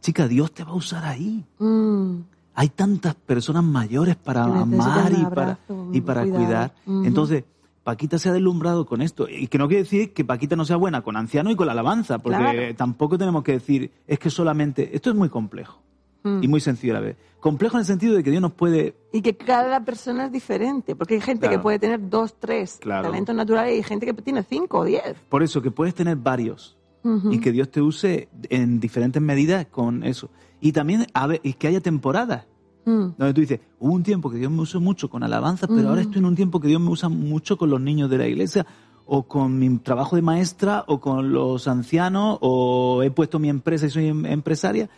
[0.00, 1.44] Chica, Dios te va a usar ahí.
[1.58, 2.16] mm.
[2.56, 5.58] Hay tantas personas mayores para amar y para,
[5.92, 6.74] y para cuidar.
[6.86, 7.42] Entonces,
[7.82, 9.26] Paquita se ha deslumbrado con esto.
[9.28, 11.72] Y que no quiere decir que Paquita no sea buena con anciano y con la
[11.72, 12.74] alabanza, porque Claro.
[12.76, 14.94] tampoco tenemos que decir, es que solamente.
[14.94, 15.80] Esto es muy complejo
[16.24, 16.42] Mm.
[16.42, 17.16] y muy sencillo a la vez.
[17.38, 18.96] Complejo en el sentido de que Dios nos puede.
[19.12, 21.58] Y que cada persona es diferente, porque hay gente Claro.
[21.58, 23.08] que puede tener dos, tres Claro.
[23.10, 25.14] talentos naturales y hay gente que tiene cinco o diez.
[25.28, 27.30] Por eso, que puedes tener varios Ujú.
[27.30, 30.30] y que Dios te use en diferentes medidas con eso.
[30.62, 32.46] Y también a ver, y que haya temporadas.
[32.86, 33.16] Mm.
[33.18, 36.00] Donde tú dices, hubo un tiempo que Dios me usó mucho con alabanza, pero ahora
[36.00, 38.66] estoy en un tiempo que Dios me usa mucho con los niños de la iglesia,
[39.06, 43.84] o con mi trabajo de maestra, o con los ancianos, o he puesto mi empresa
[43.86, 44.88] y soy em- empresaria.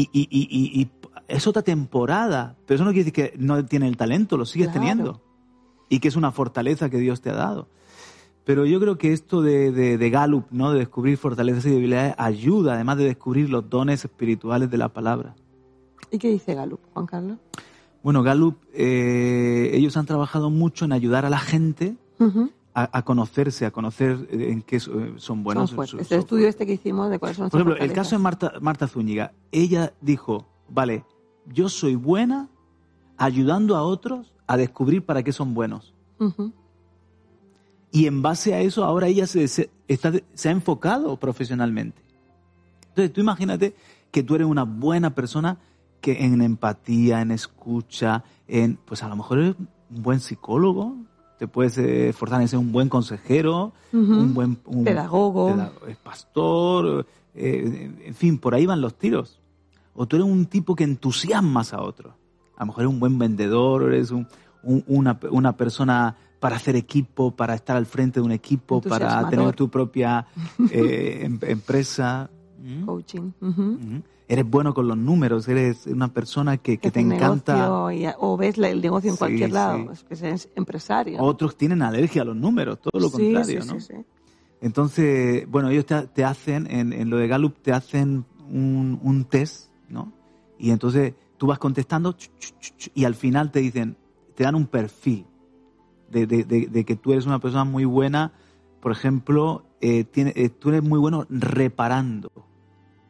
[0.00, 0.90] Y, y- y- y- y
[1.26, 4.68] es otra temporada, pero eso no quiere decir que no tiene el talento, lo sigues
[4.68, 4.80] Claro.
[4.80, 5.22] teniendo.
[5.88, 7.68] Y que es una fortaleza que Dios te ha dado.
[8.44, 10.72] Pero yo creo que esto de, de, de Gallup, ¿no?
[10.72, 15.34] de descubrir fortalezas y debilidades, ayuda, además de descubrir los dones espirituales de la palabra.
[16.10, 17.38] ¿Y qué dice Galup, Juan Carlos?
[18.02, 21.96] Bueno, Gallup, eh, ellos han trabajado mucho en ayudar a la gente.
[22.82, 24.80] A, a conocerse, a conocer eh, en qué eh,
[25.16, 25.70] son buenos.
[25.70, 28.16] Son son- el son estudio este que hicimos de cuáles son Por ejemplo, el caso
[28.16, 28.22] de.
[28.22, 31.04] Marta, Marta Zúñiga, ella dijo, vale,
[31.46, 32.48] yo soy buena
[33.16, 35.94] ayudando a otros a descubrir para qué son buenos.
[37.90, 42.02] Y en base a eso, ahora ella se, se- está- se ha enfocado profesionalmente.
[42.90, 43.74] Entonces, tú imagínate
[44.10, 45.58] que tú eres una buena persona
[46.00, 50.96] que en empatía, en escucha, en, pues a lo mejor eres un buen psicólogo,
[51.38, 55.46] te puedes eh, esforzar en ser un buen consejero, un buen un Pedagogo.
[55.54, 59.38] peda- eh, pastor, eh, en fin, por ahí van los tiros.
[59.94, 62.12] O tú eres un tipo que entusiasmas a otros.
[62.56, 64.26] A lo mejor eres un buen vendedor, eres un-
[64.62, 69.06] un- una, una persona para hacer equipo, para estar al frente de un equipo, para
[69.30, 70.26] tener tu propia
[70.70, 72.30] eh, em- empresa.
[72.60, 72.84] ¿Mm?
[72.84, 73.30] Coaching.
[74.28, 77.90] Eres bueno con los números, eres una persona que, que te encanta.
[77.92, 79.78] y- o ves la- el negocio en Sí, cualquier lado.
[79.78, 79.88] sí.
[79.92, 81.22] Es que eres empresario.
[81.22, 83.80] Otros tienen alergia a los números, todo lo Sí, contrario, ¿no?
[83.80, 83.94] sí, sí.
[84.60, 89.24] Entonces, bueno, ellos te, te hacen, en, en lo de Gallup, te hacen un, un
[89.24, 90.12] test, ¿no?
[90.58, 92.16] Y entonces tú vas contestando
[92.94, 93.96] y al final te dicen,
[94.34, 95.26] te dan un perfil
[96.10, 98.32] de, de- de- de que tú eres una persona muy buena,
[98.80, 102.28] por ejemplo, eh, tiene- eh, tú eres muy bueno reparando,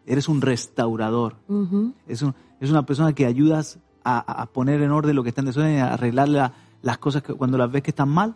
[0.09, 1.36] eres un restaurador,
[2.06, 5.42] es, un- es una persona que ayudas a, a poner en orden lo que está
[5.42, 6.52] en desorden, a arreglar la-
[6.82, 8.34] las cosas que, cuando las ves que están mal.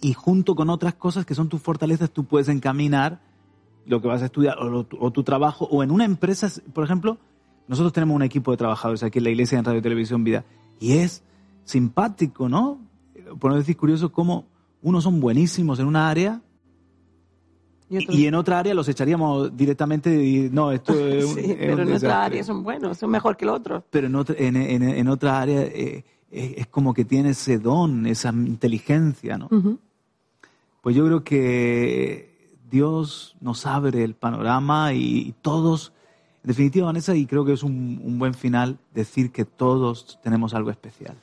[0.00, 3.20] Y junto con otras cosas que son tus fortalezas tú puedes encaminar
[3.86, 5.66] lo que vas a estudiar o, lo- o tu trabajo.
[5.70, 7.18] O en una empresa, por ejemplo,
[7.68, 10.44] nosotros tenemos un equipo de trabajadores aquí en la iglesia en Radio y Televisión Vida.
[10.78, 11.22] Y es
[11.64, 12.78] simpático, ¿no?
[13.38, 14.46] Por no decir curioso cómo
[14.82, 16.40] unos son buenísimos en una área
[17.90, 21.48] Y y en otra área los echaríamos directamente y no, esto es un, sí, es
[21.50, 23.84] un pero en otra área son buenos, son mejor que el otro.
[23.90, 27.58] pero en otra, en, en- en otra área eh, es, es como que tiene ese
[27.58, 29.48] don, esa inteligencia, ¿no?
[29.50, 29.78] Ujú.
[30.82, 35.92] Pues yo creo que Dios nos abre el panorama y, todos,
[36.44, 40.54] en definitiva, Vanessa, y creo que es un, un buen final decir que todos tenemos
[40.54, 41.16] algo especial.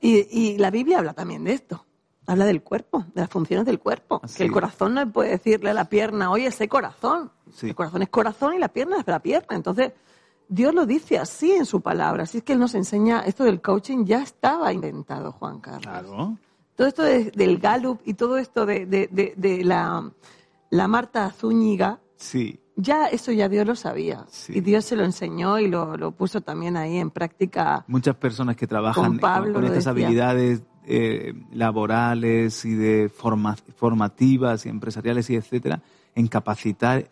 [0.00, 1.84] Y, y la Biblia habla también de esto.
[2.26, 4.20] Habla del cuerpo, de las funciones del cuerpo.
[4.22, 7.30] Así Que el corazón no puede decirle a la pierna, oye, ese corazón.
[7.52, 7.68] Sí.
[7.68, 9.54] El corazón es corazón y la pierna es la pierna.
[9.56, 9.92] Entonces,
[10.48, 12.22] Dios lo dice así en su palabra.
[12.22, 15.82] Así es que Él nos enseña, esto del coaching ya estaba inventado, Juan Carlos.
[15.82, 16.38] Claro.
[16.76, 20.10] Todo esto de- del Gallup y todo esto de, de- de- de la,
[20.70, 22.58] la Marta Zúñiga, Sí.
[22.74, 24.24] ya eso ya Dios lo sabía.
[24.28, 24.54] Sí.
[24.56, 27.84] Y Dios se lo enseñó y lo, lo puso también ahí en práctica.
[27.86, 34.66] Muchas personas que trabajan Con Pablo con, estas habilidades eh, laborales y de forma- formativas
[34.66, 35.82] y empresariales y etcétera,
[36.14, 37.08] en capacitar,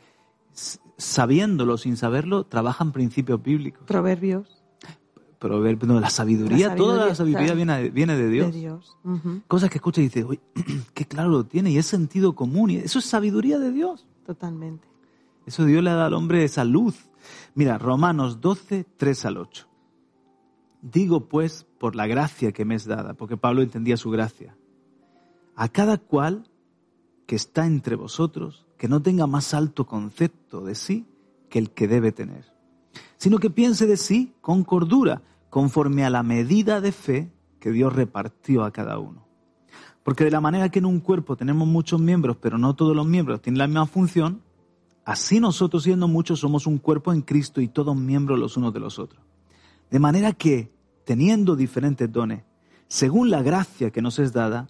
[0.96, 3.82] sabiéndolo sin saberlo, trabajan principios bíblicos.
[3.86, 4.58] Proverbios
[5.38, 8.52] Proverbios, no, la sabiduría, La toda la sabiduría, sabiduría viene, viene de Dios.
[8.52, 8.96] de Dios.
[9.02, 10.38] Ujú, Cosas que escuchas y dices, uy,
[10.94, 14.06] qué claro lo tiene, y es sentido común, y eso es sabiduría de Dios.
[14.24, 14.86] Totalmente.
[15.44, 16.94] Eso Dios le ha dado al hombre esa luz.
[17.56, 19.66] Mira, Romanos 12, 3 al 8.
[20.82, 24.56] Digo pues, por la gracia que me es dada, porque Pablo entendía su gracia,
[25.56, 26.50] a cada cual
[27.26, 31.06] que está entre vosotros, que no tenga más alto concepto de sí
[31.48, 32.52] que el que debe tener,
[33.16, 37.94] sino que piense de sí con cordura, conforme a la medida de fe que Dios
[37.94, 39.26] repartió a cada uno.
[40.02, 43.06] Porque de la manera que en un cuerpo tenemos muchos miembros, pero no todos los
[43.06, 44.42] miembros tienen la misma función,
[45.04, 48.80] Así nosotros siendo muchos somos un cuerpo en Cristo y todos miembros los unos de
[48.80, 49.20] los otros.
[49.92, 50.72] De manera que,
[51.04, 52.42] teniendo diferentes dones,
[52.88, 54.66] según la gracia que nos es dada,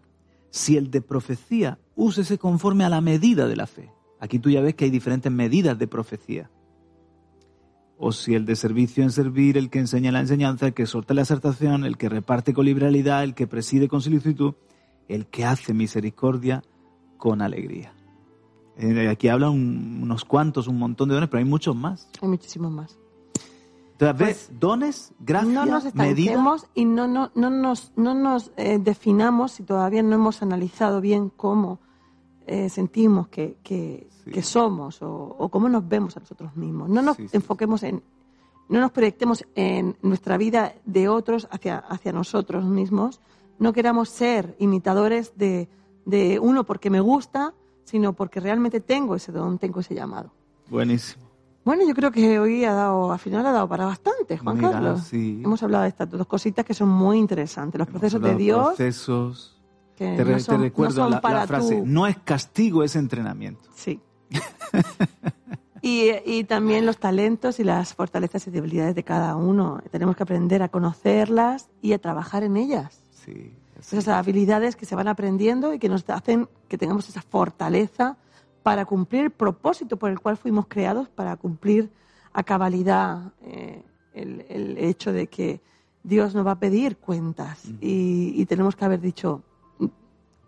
[0.54, 3.90] Si el de profecía, úsese conforme a la medida de la fe.
[4.20, 6.50] Aquí tú ya ves que hay diferentes medidas de profecía.
[7.96, 11.14] O si el de servicio en servir, el que enseña la enseñanza, el que sortea
[11.14, 14.52] la exhortación, el que reparte con liberalidad, el que preside con solicitud,
[15.08, 16.62] el que hace misericordia
[17.16, 17.94] con alegría.
[18.76, 22.10] Eh, Aquí hablan un- unos cuantos, un montón de dones, pero hay muchos más.
[22.20, 22.98] Hay muchísimos más.
[24.10, 24.60] Entonces, ¿ves?
[24.60, 26.32] Dones, gracia, no nos medida.
[26.74, 31.30] y no, no, no nos, no nos eh, definamos si todavía no hemos analizado bien
[31.36, 31.78] cómo
[32.46, 34.30] eh, sentimos que, que, Sí.
[34.30, 36.88] que somos o, o cómo nos vemos a nosotros mismos.
[36.88, 37.36] No nos Sí, sí.
[37.36, 38.02] enfoquemos en,
[38.68, 43.20] no nos proyectemos en nuestra vida de otros hacia, hacia nosotros mismos.
[43.58, 45.68] No queramos ser imitadores de,
[46.04, 47.52] de uno porque me gusta,
[47.84, 50.30] sino porque realmente tengo ese don, tengo ese llamado.
[50.70, 51.24] Buenísimo.
[51.64, 54.72] Bueno, yo creo que hoy ha dado, al final ha dado para bastante, Juan Mira,
[54.72, 55.02] Carlos.
[55.04, 55.40] sí.
[55.44, 57.78] Hemos hablado de estas dos cositas que son muy interesantes.
[57.78, 59.60] Los Hemos procesos de Dios, Procesos.
[59.96, 62.82] que Te, no te son, no recuerdo son la, la frase, tu- no es castigo,
[62.82, 63.68] es entrenamiento.
[63.76, 64.00] Sí.
[65.82, 69.80] y, y también los talentos y las fortalezas y debilidades de cada uno.
[69.90, 73.04] Tenemos que aprender a conocerlas y a trabajar en ellas.
[73.10, 73.54] Sí.
[73.78, 78.16] Esas habilidades que se van aprendiendo y que nos hacen que tengamos esa fortaleza
[78.62, 81.90] para cumplir el propósito por el cual fuimos creados, para cumplir
[82.32, 83.84] a cabalidad eh,
[84.14, 85.60] el, el hecho de que
[86.02, 89.42] Dios nos va a pedir cuentas y, y tenemos que haber dicho,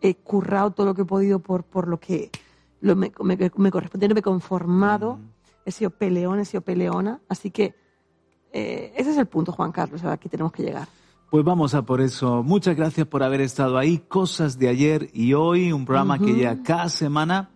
[0.01, 2.31] he currado todo lo que he podido por, por lo que
[2.81, 5.19] lo me, me, me corresponde, no me he conformado,
[5.65, 7.75] he sido peleón, he sido peleona, así que
[8.53, 10.87] eh, ese es el punto, Juan Carlos, aquí tenemos que llegar.
[11.31, 12.45] Pues vamos a por eso.
[12.45, 13.99] Muchas gracias por haber estado ahí.
[13.99, 17.51] Cosas de ayer y hoy, un programa que llega cada semana.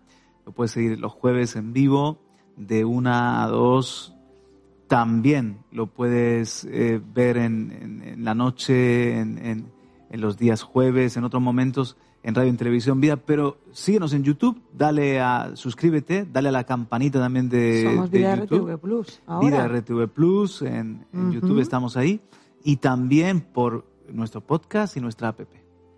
[0.49, 2.17] Lo puedes seguir los jueves en vivo,
[2.57, 4.15] de una a dos.
[4.87, 9.79] También lo puedes eh, ver en, en- en la noche, en, en-
[10.19, 13.17] los días jueves, en otros momentos, en Radio y Televisión Vida.
[13.17, 18.17] Pero síguenos en YouTube, dale a, suscríbete, dale a la campanita también de, Somos de
[18.17, 18.71] Vida YouTube.
[18.71, 19.21] RTV Plus.
[19.27, 19.47] Ahora.
[19.47, 21.05] Vida RTV Plus, en.
[21.13, 22.21] YouTube estamos ahí.
[22.63, 25.41] Y también por nuestro podcast y nuestra app.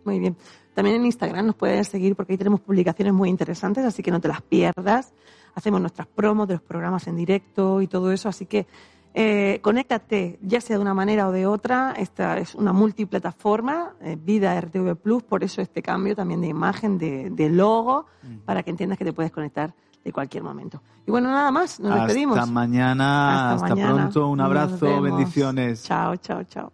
[0.05, 0.35] Muy bien.
[0.73, 4.21] También en Instagram nos puedes seguir porque ahí tenemos publicaciones muy interesantes, así que no
[4.21, 5.13] te las pierdas.
[5.53, 8.67] Hacemos nuestras promos de los programas en directo y todo eso, así que
[9.13, 11.93] eh, conéctate, ya sea de una manera o de otra.
[11.97, 16.97] Esta es una multiplataforma, eh, Vida RTV Plus, por eso este cambio también de imagen,
[16.97, 18.05] de, de logo,
[18.45, 19.73] para que entiendas que te puedes conectar
[20.03, 20.81] de cualquier momento.
[21.05, 22.37] Y bueno, nada más, nos despedimos.
[22.37, 23.95] Hasta mañana, hasta, mañana.
[23.95, 25.83] pronto, un abrazo, bendiciones.
[25.83, 26.71] Chao, chao, chao.